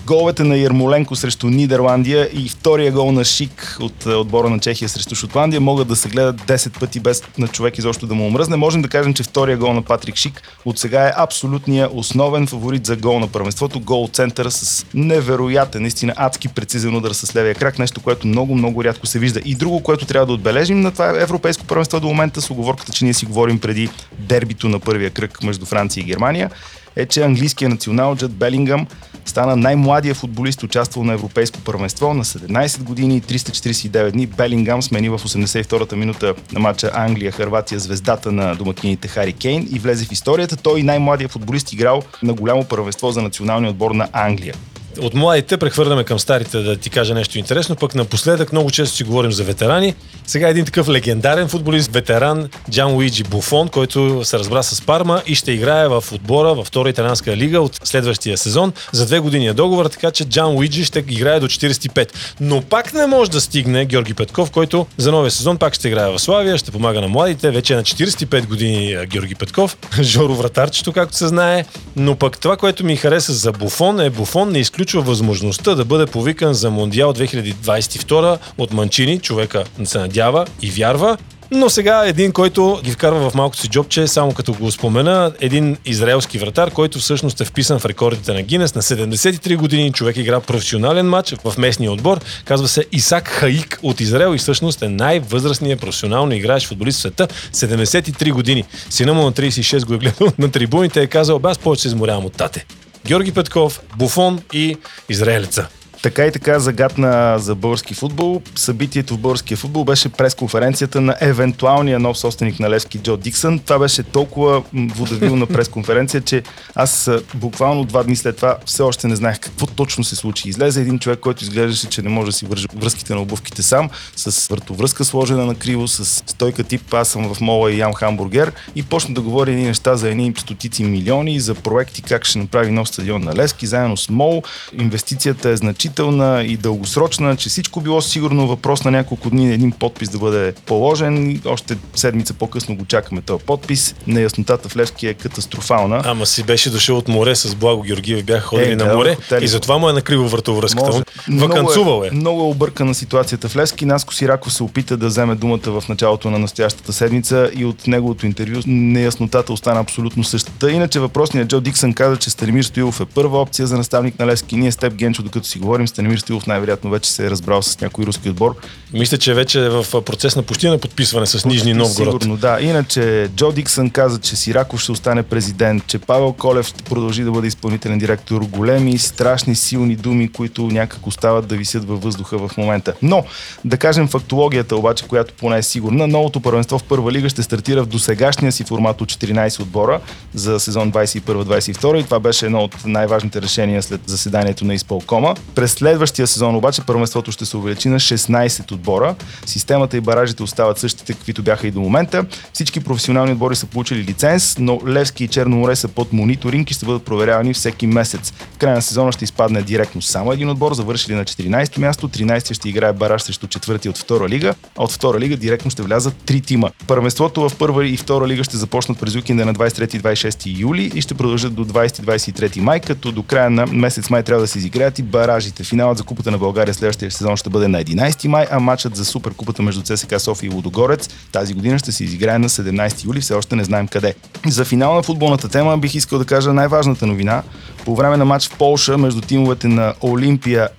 Головете 0.09 0.43
на 0.43 0.57
Ермоленко 0.57 1.15
срещу 1.15 1.47
Нидерландия 1.47 2.29
и 2.33 2.49
втория 2.49 2.91
гол 2.91 3.11
на 3.11 3.25
Шик 3.25 3.77
от 3.79 4.05
е, 4.05 4.09
отбора 4.09 4.49
на 4.49 4.59
Чехия 4.59 4.89
срещу 4.89 5.15
Шотландия 5.15 5.61
могат 5.61 5.87
да 5.87 5.95
се 5.95 6.09
гледат 6.09 6.41
10 6.41 6.79
пъти 6.79 6.99
без 6.99 7.23
на 7.37 7.47
човек 7.47 7.77
изобщо 7.77 8.07
да 8.07 8.15
му 8.15 8.25
омръзне. 8.25 8.57
Можем 8.57 8.81
да 8.81 8.89
кажем, 8.89 9.13
че 9.13 9.23
втория 9.23 9.57
гол 9.57 9.73
на 9.73 9.81
Патрик 9.81 10.15
Шик 10.15 10.41
от 10.65 10.79
сега 10.79 11.07
е 11.07 11.13
абсолютния 11.15 11.89
основен 11.93 12.47
фаворит 12.47 12.85
за 12.85 12.95
гол 12.95 13.19
на 13.19 13.27
първенството. 13.27 13.79
Гол 13.79 14.03
от 14.03 14.15
центъра 14.15 14.51
с 14.51 14.85
невероятен, 14.93 15.81
наистина 15.81 16.13
адски 16.15 16.47
прецизен 16.47 16.95
удар 16.95 17.11
с 17.11 17.35
левия 17.35 17.55
крак, 17.55 17.79
нещо, 17.79 18.01
което 18.01 18.27
много, 18.27 18.55
много 18.55 18.83
рядко 18.83 19.07
се 19.07 19.19
вижда. 19.19 19.41
И 19.45 19.55
друго, 19.55 19.83
което 19.83 20.05
трябва 20.05 20.25
да 20.25 20.33
отбележим 20.33 20.81
на 20.81 20.91
това 20.91 21.21
европейско 21.21 21.65
първенство 21.65 21.99
до 21.99 22.07
момента 22.07 22.41
с 22.41 22.49
оговорката, 22.49 22.91
че 22.91 23.05
ние 23.05 23.13
си 23.13 23.25
говорим 23.25 23.59
преди 23.59 23.89
дербито 24.19 24.69
на 24.69 24.79
първия 24.79 25.09
кръг 25.09 25.43
между 25.43 25.65
Франция 25.65 26.01
и 26.01 26.05
Германия, 26.05 26.49
е, 26.95 27.05
че 27.05 27.21
английският 27.21 27.71
национал 27.71 28.15
Джад 28.15 28.31
Белингъм 28.31 28.87
стана 29.29 29.55
най-младия 29.55 30.15
футболист, 30.15 30.63
участвал 30.63 31.03
на 31.03 31.13
европейско 31.13 31.59
първенство 31.59 32.13
на 32.13 32.23
17 32.23 32.83
години 32.83 33.17
и 33.17 33.21
349 33.21 34.11
дни. 34.11 34.25
Белингам 34.25 34.81
смени 34.81 35.09
в 35.09 35.19
82-та 35.19 35.95
минута 35.95 36.35
на 36.51 36.59
матча 36.59 36.91
Англия-Харватия 36.93 37.77
звездата 37.77 38.31
на 38.31 38.55
домакините 38.55 39.07
Хари 39.07 39.33
Кейн 39.33 39.67
и 39.71 39.79
влезе 39.79 40.05
в 40.05 40.11
историята. 40.11 40.57
Той 40.57 40.79
и 40.79 40.83
най-младия 40.83 41.29
футболист 41.29 41.73
играл 41.73 42.01
на 42.23 42.33
голямо 42.33 42.65
първенство 42.65 43.11
за 43.11 43.21
националния 43.21 43.71
отбор 43.71 43.91
на 43.91 44.07
Англия 44.13 44.55
от 45.01 45.13
младите 45.13 45.57
прехвърляме 45.57 46.03
към 46.03 46.19
старите 46.19 46.57
да 46.57 46.75
ти 46.75 46.89
кажа 46.89 47.13
нещо 47.13 47.37
интересно, 47.37 47.75
пък 47.75 47.95
напоследък 47.95 48.51
много 48.51 48.71
често 48.71 48.95
си 48.95 49.03
говорим 49.03 49.31
за 49.31 49.43
ветерани. 49.43 49.95
Сега 50.27 50.47
един 50.47 50.65
такъв 50.65 50.89
легендарен 50.89 51.47
футболист, 51.47 51.93
ветеран 51.93 52.49
Джан 52.71 52.95
Уиджи 52.95 53.23
Буфон, 53.23 53.67
който 53.67 54.25
се 54.25 54.39
разбра 54.39 54.63
с 54.63 54.81
Парма 54.81 55.21
и 55.27 55.35
ще 55.35 55.51
играе 55.51 55.87
в 55.87 56.03
отбора 56.11 56.53
във 56.53 56.67
втора 56.67 56.89
италианска 56.89 57.37
лига 57.37 57.61
от 57.61 57.79
следващия 57.83 58.37
сезон. 58.37 58.73
За 58.91 59.05
две 59.05 59.19
години 59.19 59.47
е 59.47 59.53
договор, 59.53 59.85
така 59.85 60.11
че 60.11 60.25
Джан 60.25 60.55
Уиджи 60.57 60.85
ще 60.85 60.99
играе 60.99 61.39
до 61.39 61.47
45. 61.47 62.09
Но 62.41 62.61
пак 62.61 62.93
не 62.93 63.05
може 63.05 63.31
да 63.31 63.41
стигне 63.41 63.85
Георги 63.85 64.13
Петков, 64.13 64.51
който 64.51 64.87
за 64.97 65.11
новия 65.11 65.31
сезон 65.31 65.57
пак 65.57 65.73
ще 65.73 65.87
играе 65.87 66.11
в 66.11 66.19
Славия, 66.19 66.57
ще 66.57 66.71
помага 66.71 67.01
на 67.01 67.07
младите. 67.07 67.51
Вече 67.51 67.73
е 67.73 67.77
на 67.77 67.83
45 67.83 68.47
години 68.47 68.97
Георги 69.07 69.35
Петков, 69.35 69.77
Жоро 70.01 70.35
Вратарчето, 70.35 70.93
както 70.93 71.15
се 71.15 71.27
знае. 71.27 71.65
Но 71.95 72.15
пък 72.15 72.39
това, 72.39 72.57
което 72.57 72.85
ми 72.85 72.95
хареса 72.95 73.33
за 73.33 73.51
Буфон 73.51 73.99
е 73.99 74.09
Буфон 74.09 74.51
не 74.51 74.59
изключва 74.59 74.88
изключва 74.89 75.11
възможността 75.11 75.75
да 75.75 75.85
бъде 75.85 76.05
повикан 76.05 76.53
за 76.53 76.71
Мондиал 76.71 77.13
2022 77.13 78.37
от 78.57 78.73
Манчини. 78.73 79.19
Човека 79.19 79.63
се 79.83 79.99
надява 79.99 80.45
и 80.61 80.71
вярва. 80.71 81.17
Но 81.51 81.69
сега 81.69 82.03
един, 82.05 82.31
който 82.31 82.79
ги 82.83 82.91
вкарва 82.91 83.29
в 83.29 83.35
малкото 83.35 83.61
си 83.61 83.67
джобче, 83.67 84.07
само 84.07 84.33
като 84.33 84.53
го 84.53 84.71
спомена, 84.71 85.31
един 85.39 85.77
израелски 85.85 86.37
вратар, 86.37 86.71
който 86.71 86.99
всъщност 86.99 87.41
е 87.41 87.45
вписан 87.45 87.79
в 87.79 87.85
рекордите 87.85 88.33
на 88.33 88.41
Гинес. 88.41 88.75
На 88.75 88.81
73 88.81 89.57
години 89.57 89.91
човек 89.91 90.17
игра 90.17 90.39
професионален 90.39 91.09
матч 91.09 91.35
в 91.43 91.57
местния 91.57 91.91
отбор. 91.91 92.19
Казва 92.45 92.67
се 92.67 92.85
Исак 92.91 93.27
Хаик 93.27 93.79
от 93.83 93.99
Израел 93.99 94.35
и 94.35 94.37
всъщност 94.37 94.81
е 94.81 94.89
най-възрастният 94.89 95.81
професионално 95.81 96.33
играещ 96.33 96.67
футболист 96.67 96.97
в 96.97 97.01
света. 97.01 97.27
73 97.53 98.31
години. 98.31 98.63
Сина 98.89 99.13
му 99.13 99.23
на 99.23 99.33
36 99.33 99.85
го 99.85 99.93
е 99.93 99.97
гледал 99.97 100.27
на 100.37 100.51
трибуните 100.51 100.99
и 100.99 101.03
е 101.03 101.07
казал, 101.07 101.39
аз 101.43 101.57
повече 101.57 101.81
се 101.81 101.87
изморявам 101.87 102.25
от 102.25 102.33
тате. 102.33 102.65
Георги 103.03 103.31
Петков, 103.31 103.81
Буфон 103.95 104.41
и 104.51 104.77
израелеца. 105.07 105.69
Така 106.01 106.25
и 106.25 106.31
така 106.31 106.59
загадна 106.59 107.39
за 107.39 107.55
български 107.55 107.93
футбол. 107.93 108.41
Събитието 108.55 109.13
в 109.13 109.17
българския 109.17 109.57
футбол 109.57 109.83
беше 109.83 110.09
пресконференцията 110.09 111.01
на 111.01 111.15
евентуалния 111.21 111.99
нов 111.99 112.17
собственик 112.17 112.59
на 112.59 112.69
Левски 112.69 112.99
Джо 112.99 113.17
Диксън. 113.17 113.59
Това 113.59 113.79
беше 113.79 114.03
толкова 114.03 114.63
водевилна 114.73 115.45
пресконференция, 115.45 116.21
че 116.21 116.43
аз 116.75 117.09
буквално 117.35 117.83
два 117.83 118.03
дни 118.03 118.15
след 118.15 118.35
това 118.35 118.57
все 118.65 118.81
още 118.81 119.07
не 119.07 119.15
знаех 119.15 119.39
какво 119.39 119.65
точно 119.65 120.03
се 120.03 120.15
случи. 120.15 120.49
Излезе 120.49 120.81
един 120.81 120.99
човек, 120.99 121.19
който 121.19 121.43
изглеждаше, 121.43 121.87
че 121.87 122.01
не 122.01 122.09
може 122.09 122.25
да 122.25 122.31
си 122.31 122.45
вържи 122.45 122.67
връзките 122.75 123.13
на 123.13 123.21
обувките 123.21 123.63
сам, 123.63 123.89
с 124.15 124.47
въртовръзка 124.47 125.05
сложена 125.05 125.45
на 125.45 125.55
криво, 125.55 125.87
с 125.87 126.05
стойка 126.05 126.63
тип 126.63 126.93
аз 126.93 127.09
съм 127.09 127.33
в 127.33 127.41
мола 127.41 127.71
и 127.71 127.79
ям 127.79 127.93
хамбургер 127.93 128.51
и 128.75 128.83
почна 128.83 129.13
да 129.13 129.21
говори 129.21 129.51
едни 129.51 129.63
неща 129.63 129.95
за 129.95 130.09
едни 130.09 130.33
стотици 130.37 130.83
милиони, 130.83 131.39
за 131.39 131.55
проекти 131.55 132.01
как 132.01 132.25
ще 132.25 132.39
направи 132.39 132.71
нов 132.71 132.87
стадион 132.87 133.23
на 133.23 133.35
Левски, 133.35 133.67
заедно 133.67 133.97
с 133.97 134.09
МОЛ. 134.09 134.43
Инвестицията 134.73 135.49
е 135.49 135.55
значителна 135.57 135.88
значителна 135.89 136.43
и 136.43 136.57
дългосрочна, 136.57 137.35
че 137.35 137.49
всичко 137.49 137.81
било 137.81 138.01
сигурно 138.01 138.47
въпрос 138.47 138.83
на 138.83 138.91
няколко 138.91 139.29
дни 139.29 139.53
един 139.53 139.71
подпис 139.71 140.09
да 140.09 140.17
бъде 140.17 140.53
положен. 140.65 141.41
Още 141.45 141.77
седмица 141.95 142.33
по-късно 142.33 142.75
го 142.75 142.85
чакаме 142.85 143.21
този 143.21 143.43
подпис. 143.43 143.95
Неяснотата 144.07 144.69
в 144.69 144.77
Левски 144.77 145.07
е 145.07 145.13
катастрофална. 145.13 146.01
Ама 146.05 146.25
си 146.25 146.43
беше 146.43 146.69
дошъл 146.69 146.97
от 146.97 147.07
море 147.07 147.35
с 147.35 147.55
Благо 147.55 147.81
Георгиев, 147.81 148.25
бяха 148.25 148.47
ходили 148.47 148.71
е, 148.71 148.75
на 148.75 148.93
море 148.95 149.15
хотели. 149.15 149.45
и 149.45 149.47
затова 149.47 149.77
му 149.77 149.89
е 149.89 149.93
накриво 149.93 150.27
вратовръзката. 150.27 151.03
Ваканцувал 151.29 152.03
е. 152.03 152.07
е. 152.07 152.11
Много 152.11 152.41
е 152.41 152.45
объркана 152.45 152.95
ситуацията 152.95 153.49
в 153.49 153.55
Левски. 153.55 153.85
Наско 153.85 154.13
Сираков 154.13 154.53
се 154.53 154.63
опита 154.63 154.97
да 154.97 155.07
вземе 155.07 155.35
думата 155.35 155.67
в 155.67 155.83
началото 155.89 156.31
на 156.31 156.39
настоящата 156.39 156.93
седмица 156.93 157.49
и 157.55 157.65
от 157.65 157.87
неговото 157.87 158.25
интервю 158.25 158.61
неяснотата 158.67 159.53
остана 159.53 159.79
абсолютно 159.79 160.23
същата. 160.23 160.71
Иначе 160.71 160.99
въпросният 160.99 161.49
Джо 161.49 161.61
Диксън 161.61 161.93
каза, 161.93 162.17
че 162.17 162.29
Станимир 162.29 162.63
Стоилов 162.63 162.99
е 163.01 163.05
първа 163.05 163.41
опция 163.41 163.67
за 163.67 163.77
наставник 163.77 164.19
на 164.19 164.27
Левски. 164.27 164.55
Ние 164.55 164.71
с 164.71 164.77
теб, 164.77 164.93
Генчо, 164.93 165.23
докато 165.23 165.47
си 165.47 165.59
говорим, 165.59 165.78
говорим, 165.79 165.87
Станимир 165.87 166.17
Стилов 166.17 166.47
най-вероятно 166.47 166.89
вече 166.89 167.11
се 167.11 167.25
е 167.25 167.29
разбрал 167.29 167.61
с 167.61 167.81
някой 167.81 168.05
руски 168.05 168.29
отбор. 168.29 168.55
Мисля, 168.93 169.17
че 169.17 169.33
вече 169.33 169.65
е 169.65 169.69
в 169.69 169.85
процес 170.05 170.35
на 170.35 170.43
почти 170.43 170.67
на 170.67 170.77
подписване 170.77 171.25
с 171.25 171.45
Нижни 171.45 171.73
Новгород. 171.73 172.21
Сигурно, 172.23 172.37
да. 172.37 172.57
Иначе 172.61 173.29
Джо 173.35 173.51
Диксън 173.51 173.89
каза, 173.89 174.19
че 174.19 174.35
Сираков 174.35 174.81
ще 174.81 174.91
остане 174.91 175.23
президент, 175.23 175.87
че 175.87 175.99
Павел 175.99 176.33
Колев 176.33 176.67
ще 176.67 176.83
продължи 176.83 177.23
да 177.23 177.31
бъде 177.31 177.47
изпълнителен 177.47 177.99
директор. 177.99 178.41
Големи, 178.41 178.97
страшни, 178.97 179.55
силни 179.55 179.95
думи, 179.95 180.31
които 180.31 180.61
някак 180.61 181.07
остават 181.07 181.47
да 181.47 181.55
висят 181.55 181.87
във 181.87 182.01
въздуха 182.01 182.47
в 182.47 182.57
момента. 182.57 182.93
Но, 183.01 183.23
да 183.65 183.77
кажем 183.77 184.07
фактологията 184.07 184.75
обаче, 184.75 185.05
която 185.07 185.33
поне 185.33 185.57
е 185.57 185.63
сигурна, 185.63 186.07
новото 186.07 186.39
първенство 186.39 186.79
в 186.79 186.83
първа 186.83 187.11
лига 187.11 187.29
ще 187.29 187.43
стартира 187.43 187.83
в 187.83 187.87
досегашния 187.87 188.51
си 188.51 188.63
формат 188.63 189.01
от 189.01 189.11
14 189.11 189.59
отбора 189.59 189.99
за 190.33 190.59
сезон 190.59 190.91
21-22 190.91 191.99
и 191.99 192.03
това 192.03 192.19
беше 192.19 192.45
едно 192.45 192.59
от 192.59 192.75
най-важните 192.85 193.41
решения 193.41 193.83
след 193.83 194.01
заседанието 194.05 194.65
на 194.65 194.73
изпълкома. 194.73 195.33
През 195.55 195.68
през 195.69 195.77
следващия 195.77 196.27
сезон 196.27 196.55
обаче 196.55 196.81
първенството 196.81 197.31
ще 197.31 197.45
се 197.45 197.57
увеличи 197.57 197.89
на 197.89 197.99
16 197.99 198.71
отбора. 198.71 199.15
Системата 199.45 199.97
и 199.97 200.01
баражите 200.01 200.43
остават 200.43 200.77
същите, 200.77 201.13
каквито 201.13 201.43
бяха 201.43 201.67
и 201.67 201.71
до 201.71 201.79
момента. 201.79 202.25
Всички 202.53 202.79
професионални 202.79 203.31
отбори 203.31 203.55
са 203.55 203.65
получили 203.65 204.03
лиценз, 204.03 204.57
но 204.59 204.79
Левски 204.87 205.23
и 205.23 205.27
Черно 205.27 205.55
море 205.55 205.75
са 205.75 205.87
под 205.87 206.13
мониторинг 206.13 206.71
и 206.71 206.73
ще 206.73 206.85
бъдат 206.85 207.03
проверявани 207.03 207.53
всеки 207.53 207.87
месец. 207.87 208.33
В 208.53 208.57
края 208.57 208.75
на 208.75 208.81
сезона 208.81 209.11
ще 209.11 209.23
изпадне 209.23 209.61
директно 209.61 210.01
само 210.01 210.31
един 210.31 210.49
отбор, 210.49 210.73
завършили 210.73 211.15
на 211.15 211.25
14 211.25 211.77
място, 211.77 212.09
13 212.09 212.53
ще 212.53 212.69
играе 212.69 212.93
бараж 212.93 213.21
срещу 213.21 213.47
четвърти 213.47 213.89
от 213.89 213.97
втора 213.97 214.29
лига, 214.29 214.55
а 214.77 214.83
от 214.83 214.91
втора 214.91 215.19
лига 215.19 215.37
директно 215.37 215.71
ще 215.71 215.81
влязат 215.81 216.15
три 216.25 216.41
тима. 216.41 216.71
Първенството 216.87 217.49
в 217.49 217.55
първа 217.55 217.87
и 217.87 217.97
втора 217.97 218.27
лига 218.27 218.43
ще 218.43 218.57
започнат 218.57 218.99
през 218.99 219.15
уикенда 219.15 219.45
на 219.45 219.53
23-26 219.53 220.59
юли 220.59 220.91
и 220.95 221.01
ще 221.01 221.13
продължат 221.13 221.53
до 221.53 221.65
20-23 221.65 222.59
май, 222.59 222.79
като 222.79 223.11
до 223.11 223.23
края 223.23 223.49
на 223.49 223.65
месец 223.65 224.09
май 224.09 224.23
трябва 224.23 224.41
да 224.41 224.47
се 224.47 224.57
изиграят 224.57 224.99
и 224.99 225.03
баражите 225.03 225.58
финалите. 225.63 225.79
Финалът 225.79 225.97
за 225.97 226.03
Купата 226.03 226.31
на 226.31 226.37
България 226.37 226.73
следващия 226.73 227.11
сезон 227.11 227.37
ще 227.37 227.49
бъде 227.49 227.67
на 227.67 227.83
11 227.83 228.27
май, 228.27 228.45
а 228.51 228.59
матчът 228.59 228.95
за 228.95 229.05
Суперкупата 229.05 229.61
между 229.61 229.81
ЦСК 229.81 230.19
София 230.19 230.47
и 230.47 230.53
Лудогорец 230.53 231.09
тази 231.31 231.53
година 231.53 231.79
ще 231.79 231.91
се 231.91 232.03
изиграе 232.03 232.39
на 232.39 232.49
17 232.49 233.05
юли, 233.05 233.21
все 233.21 233.33
още 233.33 233.55
не 233.55 233.63
знаем 233.63 233.87
къде. 233.87 234.15
За 234.47 234.65
финал 234.65 234.95
на 234.95 235.03
футболната 235.03 235.49
тема 235.49 235.77
бих 235.77 235.95
искал 235.95 236.19
да 236.19 236.25
кажа 236.25 236.53
най-важната 236.53 237.05
новина. 237.05 237.43
По 237.85 237.95
време 237.95 238.17
на 238.17 238.25
матч 238.25 238.47
в 238.47 238.57
Полша 238.57 238.97
между 238.97 239.21
тимовете 239.21 239.67
на 239.67 239.93
Олимпия 240.03 240.69